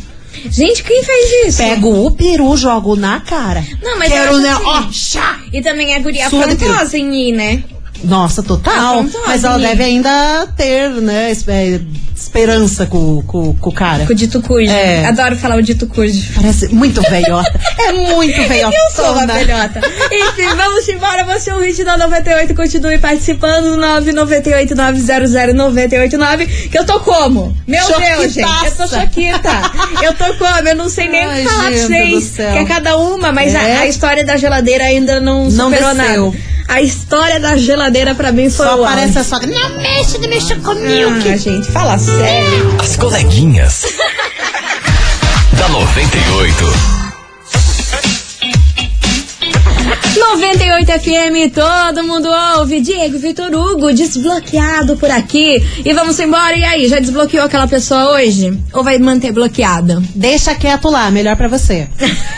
Gente, 0.50 0.82
quem 0.82 1.02
fez 1.02 1.46
isso? 1.48 1.58
Pego 1.58 2.04
o 2.06 2.10
peru, 2.10 2.56
jogo 2.56 2.94
na 2.94 3.20
cara. 3.20 3.64
Não, 3.82 3.98
mas 3.98 4.12
Quero, 4.12 4.38
né? 4.38 4.50
assim- 4.50 4.62
Ó, 4.64 4.82
chá! 4.92 5.40
E 5.52 5.62
também 5.62 5.94
a 5.94 5.98
guria 5.98 6.28
de 6.28 6.36
afrontosa 6.36 6.98
em 6.98 7.28
ir, 7.28 7.32
né? 7.32 7.64
Nossa, 8.04 8.42
total. 8.42 9.00
Afrontosa, 9.00 9.24
Mas 9.26 9.44
ela 9.44 9.58
deve 9.58 9.82
ainda 9.84 10.46
ter, 10.56 10.90
né, 10.90 11.30
é, 11.30 11.80
esperança 12.16 12.86
com, 12.86 13.22
com, 13.22 13.54
com 13.54 13.70
o 13.70 13.72
cara. 13.72 14.04
Com 14.06 14.12
o 14.12 14.16
dito 14.16 14.40
cujo. 14.42 14.70
É. 14.70 15.04
Adoro 15.06 15.36
falar 15.36 15.56
o 15.56 15.62
dito 15.62 15.86
cujo. 15.86 16.32
Parece 16.34 16.68
muito 16.68 17.00
velhota. 17.02 17.58
é 17.78 17.92
muito 17.92 18.36
velhota. 18.48 18.74
Eu 18.86 18.90
sou 18.94 19.12
uma 19.12 19.26
velhota. 19.26 19.80
Enfim, 20.10 20.54
vamos 20.56 20.88
embora. 20.88 21.24
Você 21.24 21.50
é 21.50 21.54
o 21.54 21.60
hit 21.60 21.84
da 21.84 21.96
98. 21.98 22.54
Continue 22.54 22.98
participando. 22.98 23.76
998-900-989. 23.76 26.68
Que 26.70 26.78
eu 26.78 26.84
tô 26.86 26.98
como? 27.00 27.54
Meu 27.66 27.84
Deus, 27.86 28.32
gente. 28.32 28.64
Eu 28.64 28.74
tô 28.76 28.86
choquita. 28.88 29.50
Eu 30.02 30.14
tô 30.14 30.34
como? 30.34 30.68
Eu 30.68 30.76
não 30.76 30.88
sei 30.88 31.08
nem 31.08 31.26
o 31.26 31.30
que 31.30 31.44
falar 31.44 31.68
pra 31.70 31.76
vocês. 31.78 32.30
Que 32.36 32.42
é 32.42 32.64
cada 32.64 32.96
uma, 32.96 33.30
mas 33.32 33.54
a- 33.54 33.62
É. 33.62 33.76
a, 33.78 33.86
história 33.86 34.24
da 34.24 34.36
geladeira 34.36 34.84
ainda 34.84 35.20
não, 35.20 35.44
Não 35.50 35.70
superou 35.70 35.94
desceu. 35.94 36.26
nada. 36.32 36.55
A 36.68 36.82
história 36.82 37.38
da 37.40 37.56
geladeira 37.56 38.14
pra 38.14 38.32
mim 38.32 38.50
foi 38.50 38.66
Só 38.66 38.76
o 38.80 38.84
aparece 38.84 39.18
auge. 39.18 39.18
a 39.18 39.24
sogra. 39.24 39.46
Não 39.48 39.76
mexe, 39.80 40.18
não 40.18 40.28
mexa 40.28 40.56
comigo. 40.56 41.10
Ah, 41.32 41.36
gente, 41.36 41.70
fala 41.70 41.96
sério. 41.98 42.76
As 42.80 42.96
coleguinhas. 42.96 43.82
da 45.58 45.68
98. 45.68 46.95
98 50.34 50.92
FM, 51.00 51.54
todo 51.54 52.02
mundo 52.04 52.28
ouve. 52.58 52.80
Diego 52.80 53.18
Vitor 53.18 53.54
Hugo, 53.54 53.92
desbloqueado 53.94 54.96
por 54.96 55.10
aqui. 55.10 55.64
E 55.84 55.92
vamos 55.94 56.18
embora. 56.18 56.56
E 56.56 56.64
aí, 56.64 56.88
já 56.88 56.98
desbloqueou 56.98 57.44
aquela 57.44 57.66
pessoa 57.68 58.12
hoje? 58.12 58.58
Ou 58.72 58.82
vai 58.82 58.98
manter 58.98 59.32
bloqueada? 59.32 60.02
Deixa 60.14 60.54
quieto 60.54 60.90
lá, 60.90 61.10
melhor 61.10 61.36
pra 61.36 61.48
você. 61.48 61.88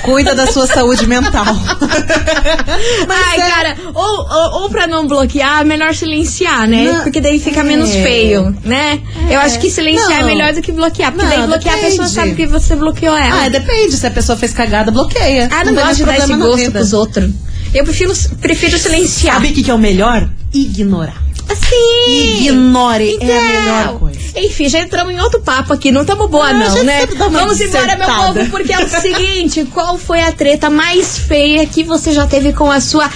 Cuida 0.03 0.35
da 0.35 0.47
sua 0.47 0.67
saúde 0.67 1.07
mental. 1.07 1.45
Ai, 3.09 3.37
é- 3.37 3.51
cara, 3.51 3.77
ou, 3.95 4.03
ou, 4.05 4.63
ou 4.63 4.71
pra 4.71 4.87
não 4.87 5.07
bloquear, 5.07 5.65
melhor 5.65 5.95
silenciar, 5.95 6.69
né? 6.69 6.93
Não, 6.93 7.03
porque 7.05 7.21
daí 7.21 7.41
fica 7.41 7.61
é. 7.61 7.65
menos 7.65 7.91
feio, 7.91 8.55
né? 8.65 9.01
Eu 9.31 9.41
acho 9.41 9.59
que 9.59 9.71
silenciar 9.71 10.21
Não. 10.21 10.29
é 10.29 10.35
melhor 10.35 10.53
do 10.53 10.61
que 10.63 10.73
bloquear. 10.73 11.11
Porque 11.13 11.27
Não, 11.27 11.37
daí 11.37 11.47
bloquear 11.47 11.75
a 11.75 11.79
pessoa 11.79 12.09
depende. 12.09 12.15
sabe 12.15 12.35
que 12.35 12.47
você 12.47 12.77
bloqueou 12.77 13.17
ela. 13.17 13.47
Ah, 13.47 13.49
depende. 13.49 13.97
Se 13.97 14.07
a 14.07 14.11
pessoa 14.11 14.37
fez 14.39 14.53
cagada, 14.53 14.91
bloqueia. 14.91 15.49
Ah, 15.51 15.65
não, 15.65 15.73
mais 15.73 15.87
gosto 15.87 15.97
de 15.99 16.05
dar 16.05 16.19
esse 16.19 16.35
gosto 16.35 16.71
pros 16.71 16.93
outros. 16.93 17.31
Eu 17.75 17.85
prefiro, 17.85 18.13
prefiro 18.41 18.79
silenciar. 18.79 19.35
Sabe 19.35 19.49
o 19.49 19.53
que, 19.53 19.63
que 19.63 19.71
é 19.71 19.75
o 19.75 19.79
melhor? 19.79 20.29
Ignorar. 20.53 21.23
Assim. 21.51 22.47
Ignore 22.47 23.19
é 23.21 23.39
a 23.39 23.41
Então, 23.41 23.61
melhor 23.61 23.99
coisa. 23.99 24.19
Enfim, 24.37 24.69
já 24.69 24.81
entramos 24.81 25.13
em 25.15 25.21
outro 25.21 25.41
papo 25.41 25.73
aqui, 25.73 25.91
não 25.91 26.03
estamos 26.03 26.31
boa 26.31 26.49
Ah, 26.49 26.53
não, 26.53 26.85
né? 26.85 27.07
Vamos 27.07 27.61
embora, 27.61 27.97
meu 27.97 28.07
povo, 28.07 28.51
porque 28.51 28.73
é 28.73 28.85
o 28.85 28.89
seguinte, 29.01 29.65
qual 29.73 29.97
foi 29.99 30.21
a 30.23 30.31
treta 30.33 30.69
mais 30.71 31.19
feia 31.19 31.67
que 31.67 31.83
você 31.85 32.13
já 32.13 32.27
teve 32.27 32.53
com 32.53 32.71
a 32.71 32.81
sua 32.81 33.11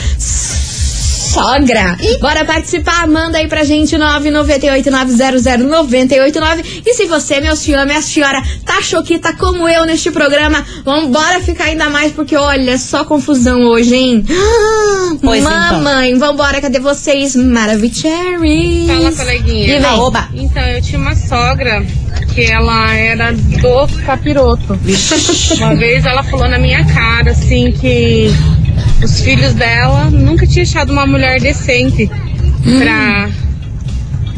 sogra? 1.33 1.97
Bora 2.21 2.45
participar, 2.45 3.09
manda 3.09 3.39
aí 3.39 3.49
pra 3.49 3.65
gente 3.65 3.97
998-900-989 3.97 6.83
e 6.85 6.95
se 6.95 7.07
você, 7.07 7.41
meu 7.41 7.57
senhor, 7.57 7.87
minha 7.87 8.03
senhora, 8.03 8.43
tá 8.67 8.83
choquita 8.83 9.33
como 9.33 9.67
eu 9.67 9.87
neste 9.87 10.11
programa, 10.11 10.63
vamos 10.85 11.11
bora 11.11 11.41
ficar 11.41 11.65
ainda 11.65 11.89
mais, 11.89 12.13
porque 12.13 12.37
olha, 12.37 12.77
só 12.77 13.03
confusão 13.05 13.63
hoje, 13.63 13.95
hein? 13.95 14.23
Pois 15.23 15.43
então. 15.43 15.53
Mamãe, 15.53 16.15
vambora, 16.19 16.61
cadê 16.61 16.79
vocês? 16.79 17.35
Maravicheries. 17.35 18.87
Fala, 18.87 19.13
coleguinha. 19.13 19.65
E 19.65 19.81
vem. 19.81 19.85
Ah, 19.85 19.97
oba. 19.97 20.29
Então, 20.35 20.63
eu 20.63 20.83
tinha 20.83 21.01
uma 21.01 21.17
sogra 21.17 21.83
que 22.35 22.51
ela 22.51 22.93
era 22.95 23.33
do 23.33 23.87
capiroto. 24.05 24.79
Uma 25.57 25.75
vez 25.77 26.05
ela 26.05 26.23
falou 26.23 26.47
na 26.49 26.59
minha 26.59 26.85
cara, 26.87 27.31
assim, 27.31 27.73
que 27.73 28.31
os 29.03 29.21
filhos 29.21 29.53
dela 29.55 30.05
nunca 30.11 30.47
tinha 30.47 30.63
achado 30.63 30.93
uma 30.93 31.07
mulher 31.07 31.41
decente 31.41 32.11
pra, 32.79 33.29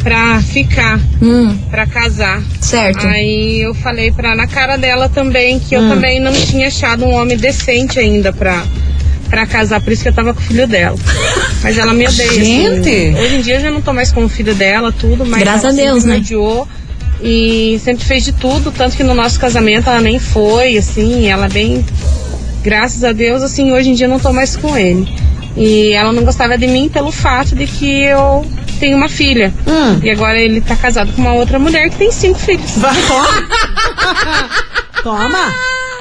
pra 0.03 0.41
ficar, 0.43 1.01
Hum, 1.23 1.57
pra 1.71 1.87
casar. 1.87 2.43
certo. 2.61 3.07
Aí 3.07 3.63
eu 3.63 3.75
falei 3.75 4.11
pra, 4.13 4.35
na 4.35 4.47
cara 4.47 4.77
dela 4.77 5.09
também 5.09 5.59
que 5.59 5.75
eu 5.75 5.89
também 5.89 6.21
não 6.21 6.33
tinha 6.33 6.69
achado 6.69 7.05
um 7.05 7.13
homem 7.15 7.37
decente 7.37 7.99
ainda 7.99 8.33
pra, 8.33 8.63
pra 9.31 9.47
casar, 9.47 9.81
por 9.81 9.93
isso 9.93 10.03
que 10.03 10.09
eu 10.09 10.15
tava 10.15 10.35
com 10.35 10.41
o 10.41 10.43
filho 10.45 10.67
dela. 10.67 10.97
Mas 11.63 11.79
ela 11.79 11.93
me 11.95 12.07
odeia. 12.07 12.31
assim. 12.31 12.45
Gente! 12.45 13.17
Hoje 13.19 13.35
em 13.37 13.41
dia 13.41 13.55
eu 13.57 13.61
já 13.63 13.71
não 13.71 13.81
tô 13.81 13.93
mais 13.93 14.13
com 14.13 14.25
o 14.25 14.29
filho 14.29 14.55
dela, 14.55 14.93
tudo, 14.93 15.25
mas 15.27 15.41
Graças 15.41 15.65
ela 15.65 15.73
a 15.73 15.77
Deus, 15.93 16.05
né? 16.05 16.15
me 16.15 16.21
odiou 16.21 16.69
e 17.23 17.81
sempre 17.83 18.05
fez 18.05 18.23
de 18.25 18.33
tudo, 18.33 18.71
tanto 18.71 18.97
que 18.97 19.03
no 19.03 19.15
nosso 19.15 19.41
casamento 19.41 19.89
ela 19.89 20.01
nem 20.01 20.19
foi, 20.19 20.77
assim, 20.77 21.27
ela 21.29 21.49
bem. 21.49 21.83
Graças 22.65 23.05
a 23.05 23.13
Deus, 23.13 23.43
assim, 23.43 23.73
hoje 23.73 23.91
em 23.91 23.95
dia 23.95 24.07
eu 24.07 24.11
não 24.11 24.19
tô 24.19 24.33
mais 24.33 24.57
com 24.57 24.77
ele. 24.77 25.07
E 25.55 25.93
ela 25.93 26.13
não 26.13 26.25
gostava 26.25 26.57
de 26.57 26.67
mim 26.67 26.89
pelo 26.89 27.13
fato 27.13 27.55
de 27.55 27.67
que 27.67 28.05
eu 28.05 28.45
tenho 28.81 28.97
uma 28.97 29.09
filha. 29.09 29.53
Hum. 29.67 30.01
E 30.03 30.11
agora 30.11 30.41
ele 30.41 30.63
tá 30.63 30.75
casado 30.75 31.13
com 31.13 31.21
uma 31.21 31.35
outra 31.35 31.59
mulher 31.59 31.91
que 31.91 31.97
tem 31.97 32.11
cinco 32.11 32.39
filhos. 32.39 32.79
Vai, 32.79 32.97
toma. 35.05 35.55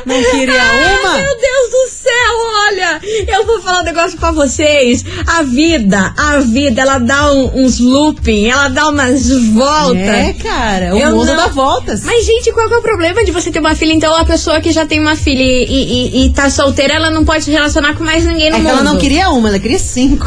Não 0.05 0.23
queria 0.31 0.53
uma? 0.63 1.17
Meu 1.17 1.37
Deus 1.39 1.69
do 1.71 1.89
céu, 1.89 2.35
olha! 2.67 3.01
Eu 3.27 3.45
vou 3.45 3.61
falar 3.61 3.81
um 3.81 3.83
negócio 3.83 4.17
pra 4.17 4.31
vocês. 4.31 5.03
A 5.27 5.43
vida, 5.43 6.13
a 6.17 6.39
vida, 6.39 6.81
ela 6.81 6.97
dá 6.99 7.31
um- 7.31 7.63
uns 7.65 7.79
looping, 7.79 8.47
ela 8.47 8.67
dá 8.67 8.89
umas 8.89 9.29
voltas. 9.53 9.99
É, 10.01 10.33
cara. 10.33 10.95
O 10.95 10.99
Eu 10.99 11.11
mundo 11.11 11.25
não- 11.27 11.35
dá 11.35 11.47
voltas. 11.47 12.03
Mas, 12.03 12.25
gente, 12.25 12.51
qual 12.51 12.67
que 12.67 12.73
é 12.73 12.77
o 12.77 12.81
problema 12.81 13.23
de 13.23 13.31
você 13.31 13.51
ter 13.51 13.59
uma 13.59 13.75
filha? 13.75 13.93
Então, 13.93 14.15
a 14.15 14.25
pessoa 14.25 14.59
que 14.61 14.71
já 14.71 14.85
tem 14.85 14.99
uma 14.99 15.15
filha 15.15 15.41
e, 15.41 15.63
e, 15.63 16.25
e 16.25 16.29
tá 16.31 16.49
solteira, 16.49 16.93
ela 16.95 17.09
não 17.09 17.23
pode 17.23 17.43
se 17.45 17.51
relacionar 17.51 17.95
com 17.95 18.03
mais 18.03 18.25
ninguém 18.25 18.49
no 18.49 18.57
É 18.57 18.59
mundo. 18.59 18.69
ela 18.69 18.83
não 18.83 18.97
queria 18.97 19.29
uma, 19.29 19.49
ela 19.49 19.59
queria 19.59 19.79
cinco. 19.79 20.25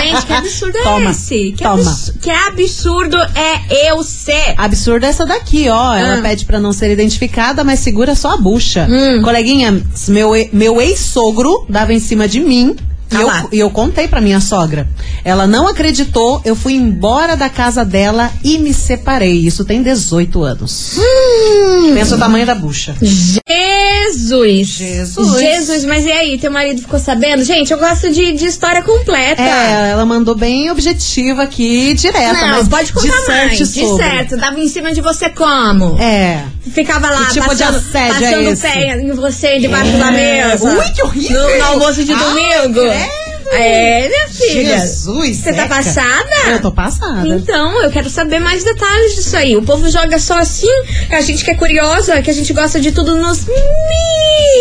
Gente, 0.00 0.26
que 0.26 0.32
absurdo 0.32 0.78
é 0.78 0.82
Toma, 0.82 1.10
esse? 1.10 1.52
Que, 1.52 1.64
toma. 1.64 1.74
abs- 1.74 2.12
que 2.20 2.30
absurdo 2.30 3.16
é 3.16 3.90
eu 3.90 4.02
ser? 4.02 4.54
Absurdo 4.56 5.04
é 5.06 5.08
essa 5.08 5.26
daqui, 5.26 5.68
ó. 5.68 5.94
Ela 5.94 6.18
Ah. 6.18 6.22
pede 6.22 6.44
pra 6.44 6.58
não 6.60 6.72
ser 6.72 6.90
identificada, 6.90 7.62
mas 7.64 7.80
segura 7.80 8.14
só 8.14 8.32
a 8.32 8.36
bucha. 8.54 8.86
Hum. 8.88 9.22
Coleguinha, 9.22 9.82
meu, 10.08 10.30
meu 10.52 10.80
ex-sogro 10.80 11.66
dava 11.68 11.92
em 11.92 11.98
cima 11.98 12.28
de 12.28 12.40
mim. 12.40 12.76
E 13.14 13.16
Ah 13.16 13.20
eu, 13.20 13.26
lá. 13.26 13.46
e 13.52 13.58
eu 13.60 13.70
contei 13.70 14.08
pra 14.08 14.20
minha 14.20 14.40
sogra. 14.40 14.88
Ela 15.24 15.46
não 15.46 15.68
acreditou, 15.68 16.42
eu 16.44 16.54
fui 16.56 16.74
embora 16.74 17.36
da 17.36 17.48
casa 17.48 17.84
dela 17.84 18.30
e 18.42 18.58
me 18.58 18.74
separei. 18.74 19.38
Isso 19.46 19.64
tem 19.64 19.82
18 19.82 20.42
anos. 20.42 20.92
Hum. 20.98 21.92
Pensa 21.94 22.16
o 22.16 22.18
tamanho 22.18 22.44
da 22.46 22.54
bucha. 22.54 22.94
Jesus! 23.00 24.66
Jesus. 24.68 25.38
Jesus, 25.40 25.84
mas 25.84 26.04
e 26.04 26.12
aí? 26.12 26.38
Teu 26.38 26.50
marido 26.50 26.80
ficou 26.80 26.98
sabendo? 26.98 27.42
Gente, 27.44 27.72
eu 27.72 27.78
gosto 27.78 28.10
de, 28.10 28.32
de 28.32 28.46
história 28.46 28.82
completa. 28.82 29.40
É, 29.42 29.90
ela 29.90 30.04
mandou 30.04 30.34
bem 30.34 30.70
objetiva 30.70 31.42
aqui, 31.42 31.94
direta, 31.94 32.32
Não, 32.34 32.48
mas 32.48 32.68
pode 32.68 32.92
contar 32.92 33.08
disserte 33.16 33.46
mais. 33.46 33.58
De 33.58 33.80
sobre. 33.86 34.04
certo, 34.04 34.36
dava 34.36 34.58
em 34.60 34.68
cima 34.68 34.92
de 34.92 35.00
você 35.00 35.28
como? 35.30 35.98
É. 36.00 36.44
Ficava 36.72 37.10
lá, 37.10 37.26
Que 37.26 37.34
tipo 37.34 37.54
de 37.54 37.62
passando, 37.62 37.76
assédio 37.76 38.24
é 38.24 38.30
passando 38.30 38.46
o 38.46 38.50
esse? 38.52 38.62
pé 38.62 39.00
em 39.00 39.12
você 39.12 39.58
debaixo 39.58 39.92
da 39.92 40.08
É. 40.12 40.46
mesa. 40.48 40.72
Ui, 40.78 40.90
que 40.92 41.02
horrível! 41.02 41.42
No, 41.42 41.58
no 41.58 41.64
almoço 41.64 42.04
de 42.04 42.12
Ah, 42.12 42.16
domingo. 42.16 42.80
credo! 42.80 42.86
É, 42.86 43.03
minha 43.52 44.28
filha. 44.28 44.78
Jesus, 44.78 45.36
Você 45.38 45.52
tá 45.52 45.66
passada? 45.68 46.28
Eu 46.48 46.60
tô 46.60 46.72
passada. 46.72 47.26
Então, 47.28 47.82
eu 47.82 47.90
quero 47.90 48.08
saber 48.10 48.38
mais 48.40 48.64
detalhes 48.64 49.14
disso 49.16 49.36
aí. 49.36 49.56
O 49.56 49.62
povo 49.62 49.88
joga 49.90 50.18
só 50.18 50.38
assim, 50.38 50.68
a 51.10 51.20
gente 51.20 51.44
que 51.44 51.50
é 51.50 51.54
curiosa, 51.54 52.20
que 52.22 52.30
a 52.30 52.34
gente 52.34 52.52
gosta 52.52 52.80
de 52.80 52.92
tudo 52.92 53.16
nos 53.16 53.44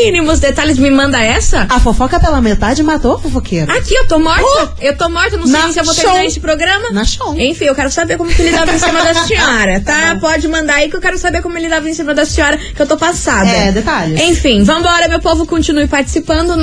mínimos 0.06 0.40
detalhes. 0.40 0.78
Me 0.78 0.90
manda 0.90 1.22
essa? 1.22 1.66
A 1.70 1.80
fofoca 1.80 2.20
pela 2.20 2.42
metade 2.42 2.84
matou 2.84 3.16
a 3.16 3.20
fofoqueira. 3.20 3.74
Aqui, 3.74 3.94
eu 3.94 4.08
tô 4.08 4.20
morta. 4.20 4.74
Eu 4.82 4.96
tô 4.98 5.10
morta, 5.10 5.38
não 5.38 5.44
sei 5.46 5.54
Na 5.54 5.64
nem 5.64 5.74
se 5.74 5.80
eu 5.80 5.86
vou 5.86 5.94
show. 5.94 6.04
terminar 6.04 6.26
esse 6.26 6.40
programa. 6.40 6.90
Na 6.92 7.06
show. 7.06 7.36
Enfim, 7.38 7.66
eu 7.66 7.76
quero 7.76 7.92
saber 7.92 8.18
como 8.18 8.30
que 8.34 8.42
ele 8.42 8.52
dava 8.52 8.72
em 8.74 8.80
cima 8.80 9.04
da 9.04 9.14
senhora, 9.26 9.82
tá? 9.82 10.18
Pode 10.20 10.48
mandar 10.48 10.76
aí 10.76 10.90
que 10.90 10.96
eu 10.96 11.02
quero 11.02 11.18
saber 11.18 11.42
como 11.42 11.58
ele 11.58 11.70
dava 11.70 11.90
em 11.90 11.94
cima 11.94 12.14
da 12.14 12.26
senhora, 12.26 12.58
que 12.58 12.82
eu 12.82 12.86
tô 12.88 12.98
passada. 12.98 13.50
É, 13.50 13.72
detalhes. 13.72 14.20
Enfim, 14.22 14.64
vambora, 14.64 15.08
meu 15.08 15.20
povo, 15.20 15.46
continue 15.46 15.88
participando. 15.88 16.56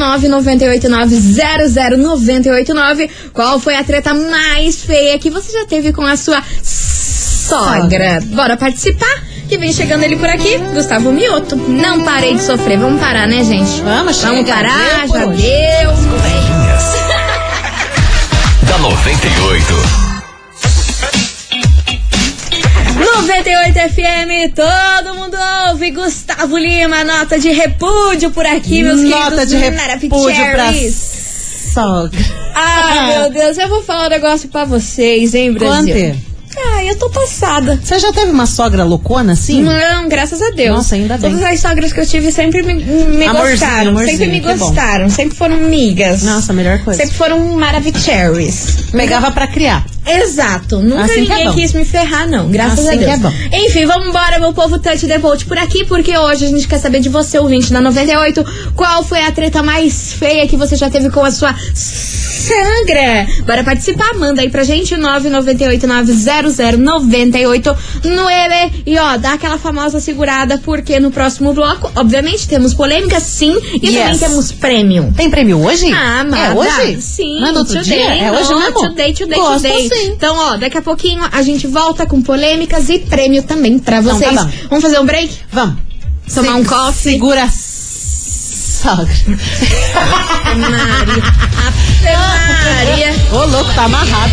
998900989. 2.16 3.11
Qual 3.33 3.59
foi 3.61 3.75
a 3.77 3.85
treta 3.85 4.12
mais 4.14 4.83
feia 4.83 5.18
que 5.18 5.31
você 5.31 5.53
já 5.53 5.66
teve 5.66 5.92
com 5.92 6.03
a 6.03 6.16
sua 6.16 6.42
sogra? 6.62 8.20
Bora 8.27 8.57
participar? 8.57 9.23
Que 9.49 9.59
vem 9.59 9.73
chegando 9.73 10.05
ele 10.05 10.16
por 10.16 10.29
aqui, 10.29 10.59
Gustavo 10.73 11.11
Mioto. 11.11 11.57
Não 11.57 12.05
parei 12.05 12.35
de 12.35 12.42
sofrer. 12.42 12.79
Vamos 12.79 13.01
parar, 13.01 13.27
né, 13.27 13.42
gente? 13.44 13.81
Vamos, 13.83 14.16
Vamos 14.23 14.38
chega, 14.38 14.53
parar, 14.55 15.07
deu 15.09 15.18
já 15.18 15.27
hoje. 15.27 15.42
deu. 15.42 15.90
Coleguinhas. 15.90 16.85
da 18.68 18.79
98. 18.79 20.01
98 23.01 23.75
FM, 23.92 24.55
todo 24.55 25.14
mundo 25.14 25.37
ouve. 25.68 25.90
Gustavo 25.90 26.57
Lima, 26.57 27.03
nota 27.05 27.38
de 27.38 27.51
repúdio 27.51 28.31
por 28.31 28.46
aqui, 28.46 28.83
meus 28.83 29.01
Nota 29.01 29.46
queridos 29.46 29.49
de 29.49 29.57
repúdio 29.57 30.44
pra. 30.53 30.73
Sogra. 31.82 32.20
Ai, 32.54 33.06
meu 33.18 33.30
Deus, 33.30 33.58
eu 33.58 33.68
vou 33.68 33.82
falar 33.82 34.06
um 34.06 34.10
negócio 34.10 34.48
pra 34.48 34.64
vocês, 34.64 35.34
hein, 35.34 35.52
Brasil? 35.52 35.94
Conte. 35.94 36.29
Ai, 36.80 36.88
eu 36.88 36.96
tô 36.96 37.10
passada. 37.10 37.78
Você 37.82 37.98
já 37.98 38.10
teve 38.10 38.30
uma 38.30 38.46
sogra 38.46 38.84
loucona 38.84 39.34
assim? 39.34 39.62
Não, 39.62 40.08
graças 40.08 40.40
a 40.40 40.48
Deus. 40.50 40.76
Nossa, 40.78 40.94
ainda 40.94 41.18
bem. 41.18 41.30
Todas 41.32 41.44
as 41.46 41.60
sogras 41.60 41.92
que 41.92 42.00
eu 42.00 42.06
tive 42.06 42.32
sempre 42.32 42.62
me, 42.62 42.72
me 42.74 43.24
Amorzinho, 43.26 43.50
gostaram. 43.58 43.88
amorzinho, 43.90 44.18
sempre 44.18 44.32
me 44.32 44.40
que 44.40 44.54
bom. 44.54 44.66
gostaram. 44.66 45.10
Sempre 45.10 45.36
foram 45.36 45.56
migas. 45.58 46.22
Nossa, 46.22 46.52
a 46.52 46.54
melhor 46.54 46.78
coisa. 46.78 46.98
Sempre 47.02 47.16
foram 47.16 47.38
maravicheries. 47.54 48.76
Pegava 48.92 49.30
pra 49.30 49.46
criar. 49.46 49.84
Exato. 50.06 50.78
Nunca 50.78 51.02
Assim 51.04 51.12
é 51.12 51.20
ninguém 51.20 51.44
bom. 51.48 51.54
quis 51.54 51.72
me 51.74 51.84
ferrar, 51.84 52.26
não. 52.26 52.48
Graças 52.48 52.78
Assim 52.86 52.96
a 52.96 52.98
Deus. 52.98 53.12
é 53.12 53.16
bom. 53.18 53.32
Enfim, 53.52 53.84
vamos 53.84 54.08
embora, 54.08 54.38
meu 54.40 54.54
povo 54.54 54.78
Touch 54.78 55.06
the 55.06 55.18
Bolt 55.18 55.44
por 55.44 55.58
aqui, 55.58 55.84
porque 55.84 56.16
hoje 56.16 56.46
a 56.46 56.48
gente 56.48 56.66
quer 56.66 56.78
saber 56.78 57.00
de 57.00 57.10
você, 57.10 57.38
ouvinte 57.38 57.70
da 57.70 57.80
98, 57.82 58.42
qual 58.74 59.04
foi 59.04 59.20
a 59.22 59.30
treta 59.30 59.62
mais 59.62 60.14
feia 60.14 60.48
que 60.48 60.56
você 60.56 60.76
já 60.76 60.88
teve 60.88 61.10
com 61.10 61.22
a 61.22 61.30
sua 61.30 61.54
sogra? 61.74 63.26
Bora 63.46 63.62
participar, 63.62 64.14
manda 64.14 64.40
aí 64.40 64.48
pra 64.48 64.64
gente, 64.64 64.96
998900989. 66.76 68.83
E 68.87 68.98
ó, 68.98 69.16
dá 69.16 69.33
aquela 69.35 69.59
famosa 69.59 70.00
segurada, 70.00 70.59
porque 70.64 70.98
no 71.00 71.11
próximo 71.11 71.52
bloco, 71.52 71.90
obviamente, 71.96 72.46
temos 72.48 72.74
polêmica, 72.74 73.18
sim, 73.20 73.56
e 73.74 73.80
também 73.80 74.09
Yes. 74.11 74.18
temos 74.20 74.52
prêmio. 74.52 75.12
Tem 75.16 75.30
prêmio 75.30 75.62
hoje? 75.64 75.92
Ah, 75.92 76.16
É 76.16 76.20
amada. 76.20 76.54
hoje? 76.59 77.00
Sim, 77.00 77.40
Não 77.40 77.48
é 77.48 77.52
no 77.52 77.59
outro 77.61 77.74
today, 77.83 77.98
dia? 77.98 78.14
É 78.26 78.33
hoje 78.33 78.54
mesmo? 78.54 78.80
Today, 78.88 79.12
today, 79.14 79.38
Gosto 79.38 79.62
today. 79.62 79.88
sim. 79.88 80.06
Então, 80.09 80.37
ó, 80.37 80.56
daqui 80.56 80.78
a 80.78 80.83
pouquinho 80.83 81.22
a 81.30 81.42
gente 81.42 81.66
volta 81.66 82.06
com 82.06 82.20
polêmicas 82.22 82.88
e 82.88 82.98
prêmio 82.98 83.42
também 83.42 83.78
pra 83.78 83.98
Então, 83.98 84.14
vocês. 84.16 84.35
tá 84.35 84.44
bom. 84.44 84.50
Vamos 84.68 84.85
fazer 84.85 84.98
um 85.00 85.06
break? 85.06 85.30
Vamos. 85.52 85.76
Tomar 86.35 86.54
um 86.56 86.64
coffee? 86.64 87.12
Segura 87.14 87.48
sogra. 87.50 89.09
Maria. 90.56 91.22
Maria. 92.87 93.14
Ô, 93.33 93.44
louco, 93.46 93.72
tá 93.74 93.85
amarrado. 93.85 94.33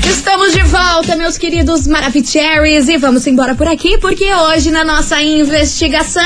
Estamos 0.00 0.52
de 0.54 0.62
volta, 0.62 1.14
meus 1.16 1.36
queridos 1.36 1.86
Maravicheries, 1.86 2.88
e 2.88 2.96
vamos 2.96 3.26
embora 3.26 3.54
por 3.54 3.68
aqui, 3.68 3.98
porque 3.98 4.24
hoje 4.32 4.70
na 4.70 4.82
nossa 4.84 5.20
investigação 5.20 6.22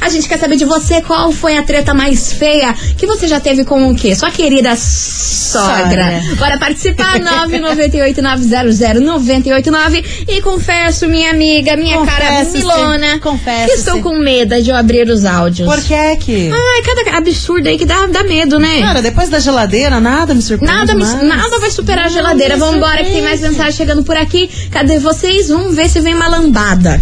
a 0.00 0.08
gente 0.08 0.26
quer 0.26 0.38
saber 0.38 0.56
de 0.56 0.64
você 0.64 1.02
qual 1.02 1.30
foi 1.30 1.58
a 1.58 1.62
treta 1.62 1.92
mais 1.92 2.32
feia 2.32 2.72
que 2.96 3.06
você 3.06 3.28
já 3.28 3.38
teve 3.38 3.62
com 3.64 3.90
o 3.90 3.94
quê? 3.94 4.14
Sua 4.14 4.30
querida 4.30 4.74
sogra. 4.74 5.84
Sogra. 5.84 6.22
Bora 6.38 6.56
participar, 6.58 7.20
998-900-989 7.50 10.02
e 10.28 10.40
confesso, 10.40 11.06
minha 11.06 11.30
amiga, 11.30 11.76
minha 11.76 11.98
cara 12.06 12.24
Confesse-se, 12.26 12.56
Milona, 12.58 13.18
confesse-se. 13.18 13.66
que 13.66 13.72
estou 13.80 14.00
com 14.00 14.16
medo 14.18 14.62
de 14.62 14.70
eu 14.70 14.76
abrir 14.76 15.06
os 15.10 15.26
áudios. 15.26 15.68
Por 15.68 15.82
que 15.82 16.16
que? 16.16 16.50
Ai, 16.50 16.82
cada 16.82 17.18
absurdo 17.18 17.68
aí 17.68 17.76
que 17.76 17.84
dá, 17.84 18.06
dá 18.06 18.24
medo, 18.24 18.58
né? 18.58 18.80
Cara, 18.80 19.02
depois 19.02 19.28
da 19.28 19.38
geladeira, 19.40 20.00
nada 20.00 20.32
me 20.34 20.40
surpreende 20.40 20.74
Nada, 20.78 20.94
me- 20.94 21.04
nada 21.28 21.58
vai 21.58 21.70
superar 21.70 22.06
a 22.06 22.08
geladeira. 22.08 22.56
Vamos 22.56 22.76
embora 22.76 23.09
que 23.10 23.14
tem 23.16 23.22
mais 23.22 23.40
mensagem 23.40 23.72
chegando 23.72 24.02
por 24.04 24.16
aqui. 24.16 24.48
Cadê 24.70 24.98
vocês? 24.98 25.48
Vamos 25.48 25.74
ver 25.74 25.88
se 25.88 26.00
vem 26.00 26.14
uma 26.14 26.28
lambada. 26.28 27.00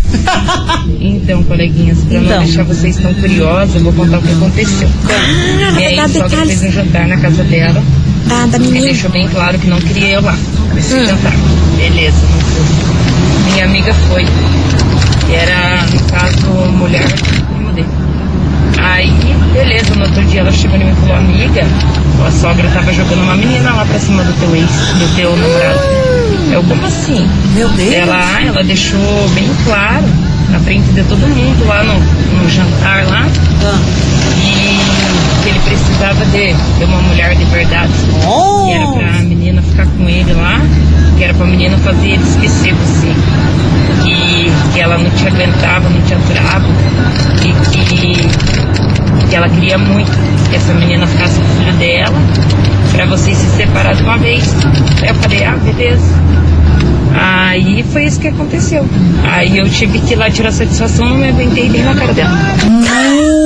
Então, 1.00 1.42
coleguinhas, 1.44 1.98
pra 1.98 2.18
Então. 2.18 2.36
não 2.38 2.44
deixar 2.44 2.64
vocês 2.64 2.96
tão 2.96 3.12
curiosos, 3.14 3.74
eu 3.76 3.82
vou 3.82 3.92
contar 3.92 4.18
o 4.18 4.22
que 4.22 4.32
aconteceu. 4.32 4.88
Ah, 5.08 5.80
E 5.80 5.98
a 5.98 6.08
sogra 6.08 6.28
detalhes. 6.28 6.58
fez 6.60 6.62
um 6.70 6.72
jantar 6.72 7.06
na 7.06 7.16
casa 7.18 7.44
dela 7.44 7.82
Ah, 8.30 8.46
da 8.46 8.56
e 8.56 8.60
menina. 8.60 8.86
deixou 8.86 9.10
bem 9.10 9.28
claro 9.28 9.58
que 9.58 9.66
não 9.68 9.78
queria 9.78 10.08
eu 10.14 10.22
lá 10.22 10.36
nesse 10.74 10.94
Hum. 10.94 11.06
jantar. 11.06 11.32
Beleza, 11.76 12.16
não 12.32 12.40
fui. 12.40 13.52
Minha 13.52 13.64
amiga 13.64 13.94
foi. 14.08 14.24
E 15.30 15.34
era, 15.34 15.84
no 15.92 16.00
caso, 16.10 16.50
mulher 16.72 17.06
e 17.56 17.62
modelo. 17.62 17.88
Aí, 18.78 19.12
beleza, 19.52 19.94
no 19.94 20.04
outro 20.04 20.24
dia 20.24 20.40
ela 20.40 20.52
chegou 20.52 20.76
em 20.76 20.84
mim 20.84 20.92
e 20.92 20.96
falou, 21.00 21.16
amiga, 21.16 21.62
a 22.26 22.30
sogra 22.30 22.68
tava 22.70 22.92
jogando 22.92 23.22
uma 23.22 23.36
menina 23.36 23.72
lá 23.72 23.84
pra 23.84 23.98
cima 23.98 24.22
do 24.24 24.32
teu 24.34 24.54
ex, 24.56 24.66
do 24.70 25.16
teu 25.16 25.36
namorado. 25.36 25.80
Eu, 26.52 26.62
como 26.64 26.86
assim? 26.86 27.28
Meu 27.54 27.68
Deus. 27.70 27.92
Ela, 27.94 28.42
ela 28.42 28.64
deixou 28.64 29.28
bem 29.34 29.48
claro, 29.64 30.04
na 30.50 30.58
frente 30.60 30.88
de 30.92 31.02
todo 31.04 31.20
mundo 31.20 31.66
lá 31.66 31.82
no, 31.84 31.94
no 32.42 32.48
jantar 32.48 33.04
lá, 33.06 33.26
Ah. 33.64 33.78
e 34.38 35.42
que 35.42 35.48
ele 35.50 35.58
precisava 35.60 36.24
de, 36.26 36.54
de 36.78 36.84
uma 36.84 37.00
mulher 37.02 37.34
de 37.36 37.44
verdade. 37.44 37.92
Oh. 38.26 38.64
Que 38.66 38.72
era 38.72 38.86
pra 38.86 39.22
menina 39.22 39.62
ficar 39.62 39.86
com 39.86 40.08
ele 40.08 40.32
lá, 40.32 40.60
que 41.16 41.24
era 41.24 41.34
pra 41.34 41.46
menina 41.46 41.76
fazer 41.78 42.08
ele 42.08 42.22
esquecer 42.22 42.74
você. 42.74 43.14
Que, 44.02 44.50
que 44.72 44.80
ela 44.80 44.96
não 44.96 45.10
te 45.10 45.26
aguentava, 45.26 45.88
não 45.88 46.00
te 46.02 46.14
aturava, 46.14 46.66
e 47.42 47.52
que, 47.70 48.28
que 49.28 49.36
ela 49.36 49.48
queria 49.48 49.76
muito 49.76 50.10
que 50.48 50.56
essa 50.56 50.72
menina 50.74 51.06
ficasse 51.06 51.38
com 51.40 51.46
o 51.46 51.56
filho 51.56 51.72
dela, 51.74 52.16
pra 52.92 53.06
vocês 53.06 53.36
se 53.36 53.56
separar 53.56 53.94
de 53.94 54.02
uma 54.02 54.18
vez. 54.18 54.54
Aí 55.02 55.08
eu 55.08 55.14
falei, 55.16 55.44
ah, 55.44 55.56
beleza. 55.56 56.22
Aí 57.14 57.84
foi 57.92 58.04
isso 58.04 58.20
que 58.20 58.28
aconteceu. 58.28 58.86
Aí 59.24 59.58
eu 59.58 59.68
tive 59.68 59.98
que 60.00 60.14
ir 60.14 60.16
lá 60.16 60.30
tirar 60.30 60.52
satisfação, 60.52 61.08
não 61.08 61.16
me 61.16 61.28
aguentei 61.28 61.68
bem 61.68 61.82
na 61.82 61.94
cara 61.94 62.12
dela. 62.12 63.37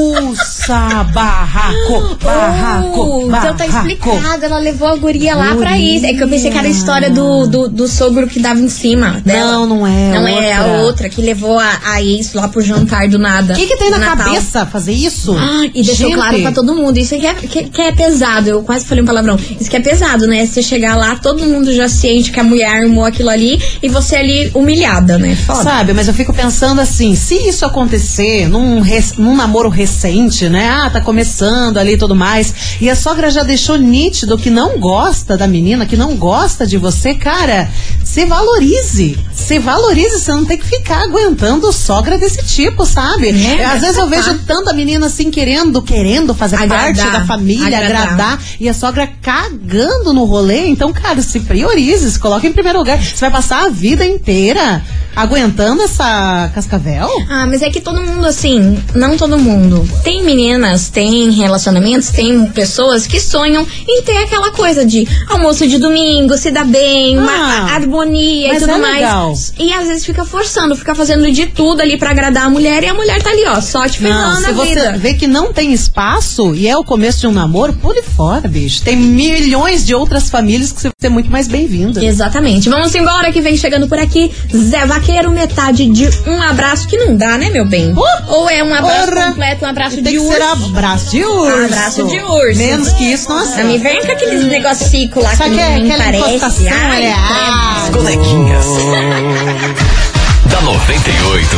Nossa, 0.69 1.05
barraco, 1.13 2.17
barraco, 2.23 3.01
Oh, 3.03 3.27
então 3.27 3.57
tá 3.57 3.67
barraco. 3.67 3.89
explicado, 3.89 4.45
ela 4.45 4.59
levou 4.59 4.87
a 4.87 4.95
guria 4.97 5.35
lá 5.35 5.57
pra 5.57 5.77
isso. 5.77 6.07
É 6.07 6.15
que 6.15 6.23
eu 6.23 6.29
pensei 6.29 6.53
que 6.53 6.59
era 6.59 6.69
a 6.69 6.71
história 6.71 7.11
do, 7.11 7.47
do, 7.49 7.69
do 7.69 7.89
sogro 7.89 8.29
que 8.29 8.39
dava 8.39 8.61
em 8.61 8.69
cima 8.69 9.21
dela. 9.25 9.53
Não, 9.53 9.67
não 9.67 9.87
é. 9.87 10.13
Não 10.13 10.29
é 10.29 10.53
a 10.53 10.65
outra. 10.67 10.83
outra 10.83 11.09
que 11.09 11.21
levou 11.21 11.59
a, 11.59 11.81
a 11.85 12.03
ex 12.03 12.33
lá 12.33 12.47
pro 12.47 12.61
jantar 12.63 13.09
do 13.09 13.19
nada. 13.19 13.55
O 13.55 13.57
que, 13.57 13.67
que 13.67 13.77
tem 13.77 13.91
na 13.91 13.99
Natal. 13.99 14.27
cabeça 14.27 14.65
fazer 14.65 14.93
isso? 14.93 15.35
Ah, 15.37 15.65
e 15.67 15.83
deixou 15.83 16.07
Gente, 16.07 16.15
claro 16.15 16.41
pra 16.43 16.53
todo 16.53 16.75
mundo. 16.77 16.97
Isso 16.97 17.15
aqui 17.17 17.27
é, 17.27 17.35
que, 17.35 17.65
que 17.65 17.81
é 17.83 17.91
pesado. 17.91 18.49
Eu 18.49 18.63
quase 18.63 18.85
falei 18.85 19.03
um 19.03 19.07
palavrão. 19.07 19.37
Isso 19.61 19.69
que 19.69 19.77
é 19.77 19.81
pesado, 19.81 20.29
né? 20.29 20.47
Você 20.47 20.63
chegar 20.63 20.95
lá, 20.97 21.17
todo 21.17 21.45
mundo 21.45 21.73
já 21.75 21.89
ciente 21.89 22.31
que 22.31 22.39
a 22.39 22.45
mulher 22.45 22.83
armou 22.83 23.05
aquilo 23.05 23.31
ali 23.31 23.61
e 23.83 23.89
você 23.89 24.15
ali 24.15 24.51
humilhada, 24.55 25.19
né? 25.19 25.35
Foda. 25.35 25.63
Sabe, 25.63 25.93
mas 25.93 26.07
eu 26.07 26.15
fico 26.15 26.33
pensando 26.33 26.81
assim, 26.81 27.17
se 27.17 27.35
isso 27.35 27.65
acontecer 27.65 28.49
num, 28.49 28.81
num 29.19 29.35
namoro 29.35 29.69
recente, 29.69 30.49
né? 30.49 30.62
Ah, 30.69 30.91
tá 30.91 31.01
começando 31.01 31.79
ali 31.79 31.93
e 31.93 31.97
tudo 31.97 32.15
mais, 32.15 32.55
e 32.81 32.89
a 32.89 32.97
sogra 32.97 33.31
já 33.31 33.43
deixou 33.43 33.77
nítido 33.77 34.39
que 34.39 34.51
não 34.51 34.79
gosta 34.79 35.37
da 35.37 35.47
menina, 35.47 35.87
que 35.87 35.97
não 35.97 36.17
gosta 36.17 36.67
de 36.67 36.77
você, 36.77 37.15
cara, 37.15 37.69
se 38.05 38.25
valorize. 38.27 39.19
Se 39.35 39.59
valorize, 39.59 40.19
você 40.21 40.33
não 40.33 40.45
tem 40.45 40.59
que 40.59 40.67
ficar 40.67 41.03
aguentando 41.03 41.73
sogra 41.73 42.19
desse 42.19 42.43
tipo, 42.45 42.85
sabe? 42.87 43.31
É, 43.31 43.65
Às 43.65 43.81
vezes 43.81 43.97
eu 43.97 44.07
vejo 44.09 44.39
tanta 44.47 44.73
menina 44.73 45.07
assim 45.07 45.31
querendo, 45.31 45.83
querendo 45.83 46.35
fazer 46.35 46.57
Agradar, 46.57 46.95
parte 46.95 47.11
da 47.11 47.25
família, 47.25 47.79
agradar. 47.79 48.03
agradar, 48.03 48.43
e 48.61 48.69
a 48.69 48.75
sogra 48.75 49.09
cagando 49.21 50.13
no 50.13 50.25
rolê. 50.25 50.67
Então, 50.69 50.93
cara, 50.93 51.21
se 51.23 51.41
priorize, 51.41 52.11
se 52.11 52.19
coloque 52.19 52.47
em 52.47 52.53
primeiro 52.53 52.79
lugar. 52.79 53.03
Você 53.03 53.21
vai 53.21 53.31
passar 53.31 53.65
a 53.67 53.69
vida 53.69 54.07
inteira 54.07 54.83
aguentando 55.15 55.83
essa 55.83 56.51
cascavel? 56.55 57.09
Ah, 57.29 57.47
mas 57.47 57.63
é 57.63 57.71
que 57.71 57.81
todo 57.81 58.01
mundo, 58.01 58.27
assim, 58.27 58.83
não 58.95 59.17
todo 59.17 59.39
mundo. 59.39 59.87
Tem 60.03 60.23
meninas, 60.47 60.89
tem 60.89 61.31
relacionamentos, 61.31 62.09
tem 62.11 62.47
pessoas 62.47 63.07
que 63.07 63.21
sonham 63.21 63.67
em 63.89 64.03
ter 64.03 64.17
aquela 64.19 64.51
coisa 64.51 64.85
de 64.85 65.07
almoço 65.29 65.67
de 65.69 65.79
domingo, 65.79 66.37
se 66.37 66.51
dar 66.51 66.65
bem, 66.65 67.17
uma 67.19 67.33
Ah, 67.33 67.75
harmonia 67.75 68.55
e 68.55 68.59
tudo 68.59 68.73
é 68.73 68.79
mais. 68.79 68.95
legal. 68.97 69.35
E 69.59 69.73
às 69.73 69.87
vezes 69.87 70.05
fica 70.05 70.25
forçando, 70.25 70.75
fica 70.77 70.95
fazendo 70.95 71.31
de 71.31 71.47
tudo 71.47 71.81
ali 71.81 71.97
pra 71.97 72.11
agradar 72.11 72.47
a 72.47 72.51
mulher 72.51 72.83
e 72.83 72.89
a 72.89 72.95
mulher 72.95 73.23
tá 73.23 73.31
ali, 73.31 73.45
ó, 73.47 73.61
só 73.61 73.89
te 73.89 74.03
Não, 74.03 74.11
ferrando 74.11 74.37
se 74.37 74.43
na 74.43 74.53
você 74.53 74.69
vida. 74.69 74.99
vê 74.99 75.15
que 75.15 75.27
não 75.27 75.53
tem 75.53 75.73
espaço 75.73 76.55
e 76.55 76.67
é 76.67 76.77
o 76.77 76.83
começo 76.85 77.21
de 77.21 77.27
um 77.29 77.33
namoro, 77.33 77.73
pule 77.75 78.03
fora, 78.03 78.49
bicho. 78.49 78.83
Tem 78.83 78.97
milhões 78.97 79.87
de 79.87 79.95
outras 79.95 80.29
famílias 80.29 80.73
que 80.73 80.81
você 80.81 80.89
vai 80.89 80.95
ser 81.01 81.09
muito 81.09 81.31
mais 81.31 81.47
bem-vinda. 81.47 82.05
Exatamente. 82.05 82.69
Vamos 82.69 82.95
embora 82.95 83.31
que 83.33 83.41
vem 83.41 83.57
chegando 83.57 83.87
por 83.89 83.99
aqui. 83.99 84.31
Zé 84.55 84.85
Vaqueiro, 84.87 85.31
metade 85.31 85.87
de 85.87 86.09
um 86.27 86.41
abraço 86.43 86.89
que 86.89 86.97
não 86.97 87.17
dá, 87.17 87.39
né, 87.39 87.49
meu 87.51 87.65
bem? 87.65 87.93
Uh, 87.93 88.03
Ou 88.29 88.51
é 88.51 88.63
um 88.65 88.75
abraço 88.75 89.13
completo, 89.13 89.65
um 89.65 89.69
abraço 89.69 89.97
de 89.97 90.11
que 90.11 90.19
ser 90.33 90.43
abraço 90.43 91.11
de 91.11 91.25
urso. 91.25 91.65
Abraço 91.65 92.07
de 92.07 92.21
urso. 92.21 92.59
Menos 92.59 92.93
que 92.95 93.05
isso, 93.13 93.29
nossa. 93.29 93.57
Não 93.63 93.71
me 93.71 93.79
vem 93.79 94.01
com 94.05 94.13
aqueles 94.13 94.45
negocico 94.47 95.21
lá 95.21 95.37
Só 95.37 95.45
que 95.45 95.51
que 95.51 95.61
é 95.61 95.69
não 95.71 95.81
me 95.83 95.91
aquela 95.91 96.05
parece. 96.05 96.35
encostação, 96.37 96.67
Ai, 96.73 96.97
olha, 96.97 97.15
As 97.17 97.83
credo. 97.83 97.99
coleguinhas. 97.99 98.67
da 100.51 100.61
98. 100.61 101.57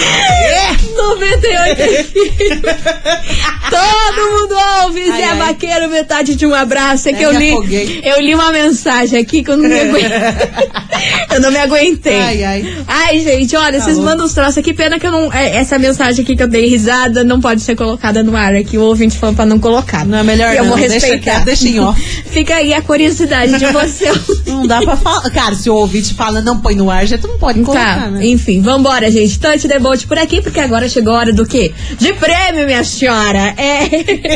É. 0.00 0.83
98 0.94 2.62
Todo 3.70 4.30
mundo 4.30 4.54
ouve, 4.84 5.10
Ai, 5.10 5.20
Zé 5.20 5.24
ai. 5.24 5.38
Vaqueiro, 5.38 5.88
metade 5.90 6.34
de 6.36 6.46
um 6.46 6.54
abraço. 6.54 7.08
É 7.08 7.12
que 7.12 7.22
eu 7.22 7.32
li, 7.32 7.50
afoguei. 7.52 8.00
eu 8.04 8.20
li 8.20 8.34
uma 8.34 8.52
mensagem 8.52 9.18
aqui 9.18 9.42
que 9.42 9.50
eu 9.50 9.56
não 9.56 9.68
me 9.68 9.80
aguentei. 9.80 10.10
eu 11.34 11.40
não 11.40 11.50
me 11.50 11.58
aguentei. 11.58 12.20
Ai, 12.20 12.44
ai. 12.44 12.84
Ai, 12.86 13.20
gente, 13.20 13.56
olha, 13.56 13.80
vocês 13.80 13.96
louco. 13.96 14.10
mandam 14.10 14.26
os 14.26 14.32
troços 14.32 14.58
aqui. 14.58 14.72
Pena 14.72 14.98
que 14.98 15.06
eu 15.06 15.10
não. 15.12 15.32
é, 15.32 15.56
Essa 15.56 15.78
mensagem 15.78 16.22
aqui 16.22 16.36
que 16.36 16.42
eu 16.42 16.48
dei 16.48 16.68
risada 16.68 17.24
não 17.24 17.40
pode 17.40 17.62
ser 17.62 17.74
colocada 17.74 18.22
no 18.22 18.36
ar 18.36 18.54
aqui. 18.54 18.78
O 18.78 18.82
ouvinte 18.82 19.16
falou 19.18 19.34
pra 19.34 19.46
não 19.46 19.58
colocar. 19.58 20.04
Não, 20.06 20.18
é 20.18 20.22
melhor 20.22 20.52
E 20.54 20.58
eu 20.58 20.64
não. 20.64 20.70
vou 20.70 20.78
Deixa 20.78 20.94
respeitar. 20.94 21.22
quieto, 21.32 21.44
deixa 21.44 21.68
em 21.68 21.80
off. 21.80 22.00
Fica 22.30 22.56
aí 22.56 22.72
a 22.74 22.82
curiosidade 22.82 23.58
de 23.58 23.66
você. 23.66 24.12
Não 24.46 24.66
dá 24.66 24.80
pra 24.82 24.96
falar. 24.96 25.30
Cara, 25.30 25.54
se 25.54 25.68
o 25.70 25.74
ouvinte 25.74 26.14
fala 26.14 26.40
não 26.40 26.60
põe 26.60 26.74
no 26.74 26.90
ar, 26.90 27.02
a 27.02 27.04
gente 27.06 27.26
não 27.26 27.38
pode 27.38 27.60
colocar, 27.62 28.02
Tá, 28.04 28.10
né? 28.10 28.26
enfim, 28.26 28.60
vambora, 28.60 29.10
gente. 29.10 29.38
Tante 29.38 29.66
debote 29.66 30.06
por 30.06 30.18
aqui, 30.18 30.40
porque 30.42 30.60
agora 30.60 30.83
chegou 30.88 31.14
a 31.14 31.18
hora 31.18 31.32
do 31.32 31.46
quê? 31.46 31.72
De 31.98 32.12
prêmio, 32.14 32.66
minha 32.66 32.84
senhora. 32.84 33.54
É. 33.56 33.88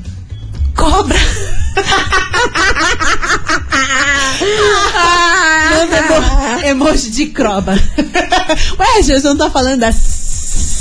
Cobra. 0.74 1.18
Manda 5.70 5.96
emo- 5.98 6.60
emoji 6.84 7.10
de 7.10 7.26
croba. 7.26 7.74
Ué, 8.78 9.02
Jesus, 9.02 9.24
não 9.24 9.36
tá 9.36 9.50
falando 9.50 9.80
da 9.80 9.92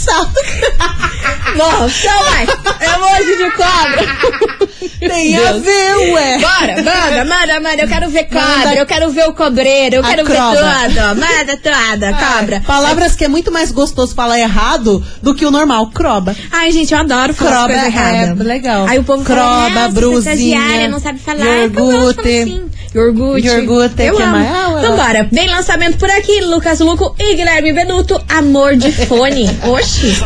sal. 0.02 0.26
Bom, 1.58 1.88
então 1.88 2.24
vai. 2.24 2.48
Emoji 2.94 3.38
de 3.38 3.52
cobra. 3.52 4.72
Tem 5.00 5.36
a 5.36 5.54
ver, 5.54 5.96
ué. 6.14 6.38
Bora, 6.40 6.76
manda, 6.78 7.26
manda, 7.26 7.60
manda. 7.60 7.82
Eu 7.84 7.88
quero 7.88 8.10
ver 8.10 8.24
cobra, 8.26 8.42
Manda- 8.58 8.76
eu 8.76 8.86
quero 8.86 9.10
ver 9.12 9.28
o 9.28 9.34
cobreiro, 9.34 9.96
eu 9.98 10.04
quero 10.04 10.24
croba. 10.24 10.52
ver 10.52 10.94
tudo. 10.94 11.16
Manda 11.20 11.58
toda, 11.58 12.14
cobra. 12.14 12.62
Palavras 12.66 13.16
que 13.16 13.26
é 13.26 13.28
muito 13.28 13.52
mais 13.52 13.72
gostoso 13.72 14.14
falar 14.16 14.40
errado 14.40 15.04
do 15.22 15.34
que 15.34 15.46
o 15.46 15.52
normal. 15.52 15.88
Croba. 15.88 16.36
Ai, 16.52 16.72
gente, 16.72 16.94
eu 16.94 17.00
adoro 17.00 17.34
falar 17.34 17.52
Croba 17.52 17.68
coisa 17.68 17.82
é 17.82 17.88
errada. 17.88 18.44
legal. 18.44 18.86
Aí 18.88 19.00
o 19.00 19.04
povo 19.04 19.24
Croba, 19.24 19.42
fala, 19.42 19.70
"Nossa, 19.70 19.90
brusinha, 19.92 20.88
não 20.88 21.00
sabe 21.00 21.20
falar. 21.20 21.44
iogurte. 21.64 22.20
Assim. 22.22 22.70
Iogurte. 22.94 23.48
Iogurte, 23.48 24.04
eu 24.04 24.16
que 24.18 24.22
amo. 24.24 24.32
mais? 24.34 24.48
Ah, 24.48 24.70
eu 24.72 24.80
então 24.80 24.96
bora. 24.98 25.30
Vem 25.32 25.50
lançamento 25.50 25.98
por 25.98 26.10
aqui. 26.10 26.42
Lucas 26.42 26.80
Luco 26.80 27.16
e 27.18 27.36
Guilherme 27.36 27.72
Benuto. 27.74 28.22
Amor 28.28 28.76
de 28.76 28.92
fone. 28.92 29.46
Oxi. 29.64 30.18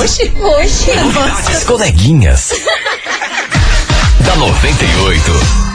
Oxi. 0.00 0.32
Oxi. 0.40 0.90
As 1.50 1.64
coleguinhas. 1.64 2.50
da 4.24 4.36
98. 4.36 5.71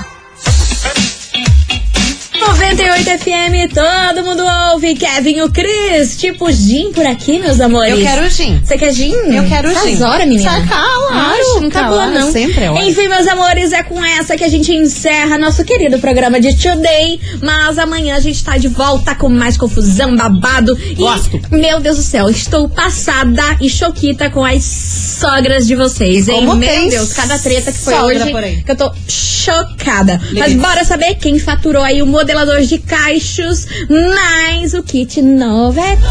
98 2.40 3.04
FM, 3.20 3.74
todo 3.74 4.24
mundo 4.24 4.44
ouve. 4.72 4.96
Kevin, 4.96 5.42
o 5.42 5.50
Cris. 5.52 6.18
Tipo 6.18 6.52
gin 6.52 6.92
por 6.94 7.06
aqui, 7.06 7.40
meus 7.40 7.60
amores. 7.60 7.92
Eu 7.94 8.02
quero 8.02 8.30
gin. 8.30 8.60
Você 8.64 8.78
quer 8.78 8.94
gin? 8.94 9.12
Eu 9.12 9.48
quero 9.48 9.72
Faz 9.72 9.98
gin. 9.98 10.04
hora, 10.04 10.26
menina. 10.26 10.50
Sai, 10.50 10.68
claro, 10.68 11.08
Acho, 11.12 11.62
não 11.62 11.70
tá 11.70 11.84
boa, 11.84 12.08
não. 12.08 12.32
sempre 12.32 12.64
é 12.64 12.72
hora. 12.72 12.84
Enfim, 12.84 13.08
meus 13.08 13.28
amores, 13.28 13.74
é 13.74 13.84
com 13.84 14.04
essa 14.04 14.36
que 14.38 14.44
a 14.44 14.48
gente 14.50 14.72
encerra 14.72 15.38
nosso 15.38 15.64
querido 15.66 16.00
programa 16.00 16.40
de 16.40 16.56
Today. 16.56 17.20
Mas 17.42 17.78
amanhã 17.78 18.16
a 18.16 18.20
gente 18.20 18.44
tá 18.44 18.58
de 18.58 18.68
volta 18.68 19.16
com 19.16 19.30
mais 19.30 19.58
confusão, 19.58 20.16
babado. 20.16 20.78
E, 20.80 20.96
Gosto. 20.96 21.40
meu 21.52 21.80
Deus 21.80 21.98
do 21.98 22.04
céu, 22.04 22.30
estou 22.30 22.70
passada 22.70 23.44
e 23.62 23.70
choquita 23.70 24.30
com 24.30 24.44
as 24.46 24.64
sogras 24.64 25.66
de 25.68 25.76
vocês, 25.76 26.28
hein? 26.28 26.46
Como 26.46 26.56
meu 26.56 26.90
Deus, 26.90 27.14
cada 27.14 27.38
treta 27.40 27.72
que 27.72 27.80
foi 27.80 27.94
hoje. 27.96 28.64
Que 28.64 28.72
eu 28.72 28.76
tô 28.76 28.92
chocada. 29.08 30.20
Mas 30.34 30.54
bora 30.54 30.84
saber 30.84 31.16
quem 31.16 31.40
faturou 31.40 31.82
aí 31.84 32.02
o 32.02 32.06
modelador 32.28 32.62
de 32.62 32.78
caixos 32.80 33.66
mais 33.90 34.74
o 34.74 34.84
kit 34.84 35.22
Novex. 35.22 36.02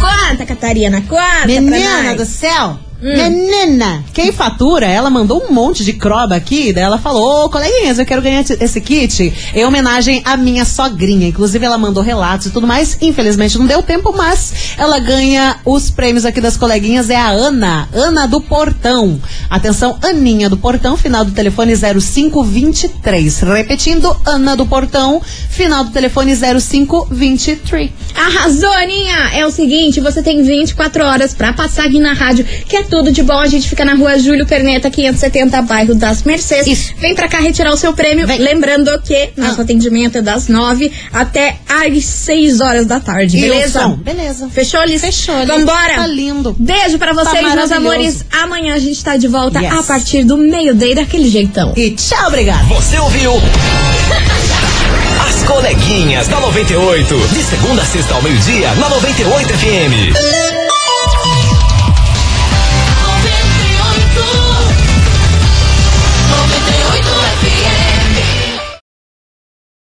Conta, 0.00 0.44
Catarina, 0.44 1.00
conta 1.02 1.46
Menina 1.46 2.16
do 2.16 2.24
céu! 2.24 2.87
Menina! 3.00 4.02
Quem 4.12 4.32
fatura, 4.32 4.84
ela 4.84 5.08
mandou 5.08 5.46
um 5.48 5.52
monte 5.52 5.84
de 5.84 5.92
croba 5.92 6.34
aqui, 6.34 6.72
daí 6.72 6.82
ela 6.82 6.98
falou, 6.98 7.44
ô 7.44 7.48
coleguinhas, 7.48 7.96
eu 7.96 8.04
quero 8.04 8.20
ganhar 8.20 8.44
esse 8.60 8.80
kit 8.80 9.32
em 9.54 9.64
homenagem 9.64 10.20
à 10.24 10.36
minha 10.36 10.64
sogrinha. 10.64 11.28
Inclusive, 11.28 11.64
ela 11.64 11.78
mandou 11.78 12.02
relatos 12.02 12.46
e 12.46 12.50
tudo 12.50 12.66
mais. 12.66 12.98
Infelizmente 13.00 13.56
não 13.56 13.66
deu 13.66 13.84
tempo, 13.84 14.12
mas 14.16 14.74
ela 14.76 14.98
ganha 14.98 15.60
os 15.64 15.90
prêmios 15.90 16.24
aqui 16.24 16.40
das 16.40 16.56
coleguinhas. 16.56 17.08
É 17.08 17.14
a 17.14 17.28
Ana, 17.28 17.88
Ana 17.92 18.26
do 18.26 18.40
Portão. 18.40 19.20
Atenção, 19.48 19.96
Aninha 20.02 20.50
do 20.50 20.56
Portão, 20.56 20.96
final 20.96 21.24
do 21.24 21.30
telefone 21.30 21.74
0523. 21.76 23.40
Repetindo, 23.42 24.16
Ana 24.26 24.56
do 24.56 24.66
Portão, 24.66 25.22
final 25.48 25.84
do 25.84 25.92
telefone 25.92 26.34
0523. 26.34 27.90
Arrasou, 28.16 28.72
Aninha! 28.72 29.30
É 29.34 29.46
o 29.46 29.52
seguinte, 29.52 30.00
você 30.00 30.20
tem 30.20 30.42
24 30.42 31.04
horas 31.04 31.32
pra 31.32 31.52
passar 31.52 31.86
aqui 31.86 32.00
na 32.00 32.12
rádio, 32.12 32.44
que 32.44 32.76
é 32.76 32.87
tudo 32.88 33.12
de 33.12 33.22
bom. 33.22 33.38
A 33.38 33.46
gente 33.46 33.68
fica 33.68 33.84
na 33.84 33.94
rua 33.94 34.18
Júlio 34.18 34.46
Perneta, 34.46 34.90
570, 34.90 35.62
bairro 35.62 35.94
das 35.94 36.22
Mercedes. 36.22 36.66
Isso. 36.78 36.94
Vem 36.98 37.14
pra 37.14 37.28
cá 37.28 37.38
retirar 37.38 37.72
o 37.72 37.76
seu 37.76 37.92
prêmio. 37.92 38.26
Vem. 38.26 38.38
Lembrando 38.38 38.90
que 39.02 39.30
nosso 39.36 39.60
Ah. 39.60 39.64
atendimento 39.64 40.18
é 40.18 40.22
das 40.22 40.48
9 40.48 40.90
até 41.12 41.56
às 41.68 42.04
6 42.04 42.60
horas 42.60 42.86
da 42.86 42.98
tarde, 43.00 43.36
E 43.36 43.40
beleza? 43.42 43.80
som? 43.80 43.96
Beleza. 43.96 44.48
Fechou, 44.48 44.82
Liz? 44.84 45.00
Fechou, 45.00 45.38
Liz. 45.38 45.46
Vambora! 45.48 45.94
Tá 45.96 46.06
lindo. 46.06 46.56
Beijo 46.58 46.98
pra 46.98 47.12
vocês, 47.12 47.32
meus 47.42 47.54
maravilhoso. 47.54 47.74
amores. 47.74 48.24
Amanhã 48.42 48.74
a 48.74 48.78
gente 48.78 49.02
tá 49.04 49.16
de 49.16 49.28
volta 49.28 49.60
Yes. 49.60 49.72
a 49.78 49.82
partir 49.82 50.24
do 50.24 50.36
meio-dia 50.36 50.94
daquele 50.94 51.28
jeitão. 51.28 51.72
E 51.76 51.90
tchau, 51.92 52.28
obrigada. 52.28 52.64
Você 52.64 52.98
ouviu? 52.98 53.32
As 55.28 55.42
coleguinhas 55.44 56.26
da 56.28 56.40
98. 56.40 57.16
De 57.32 57.42
segunda 57.42 57.82
a 57.82 57.84
sexta 57.84 58.14
ao 58.14 58.22
meio-dia, 58.22 58.72
na 58.74 58.88
98 58.88 59.48
FM. 59.54 60.57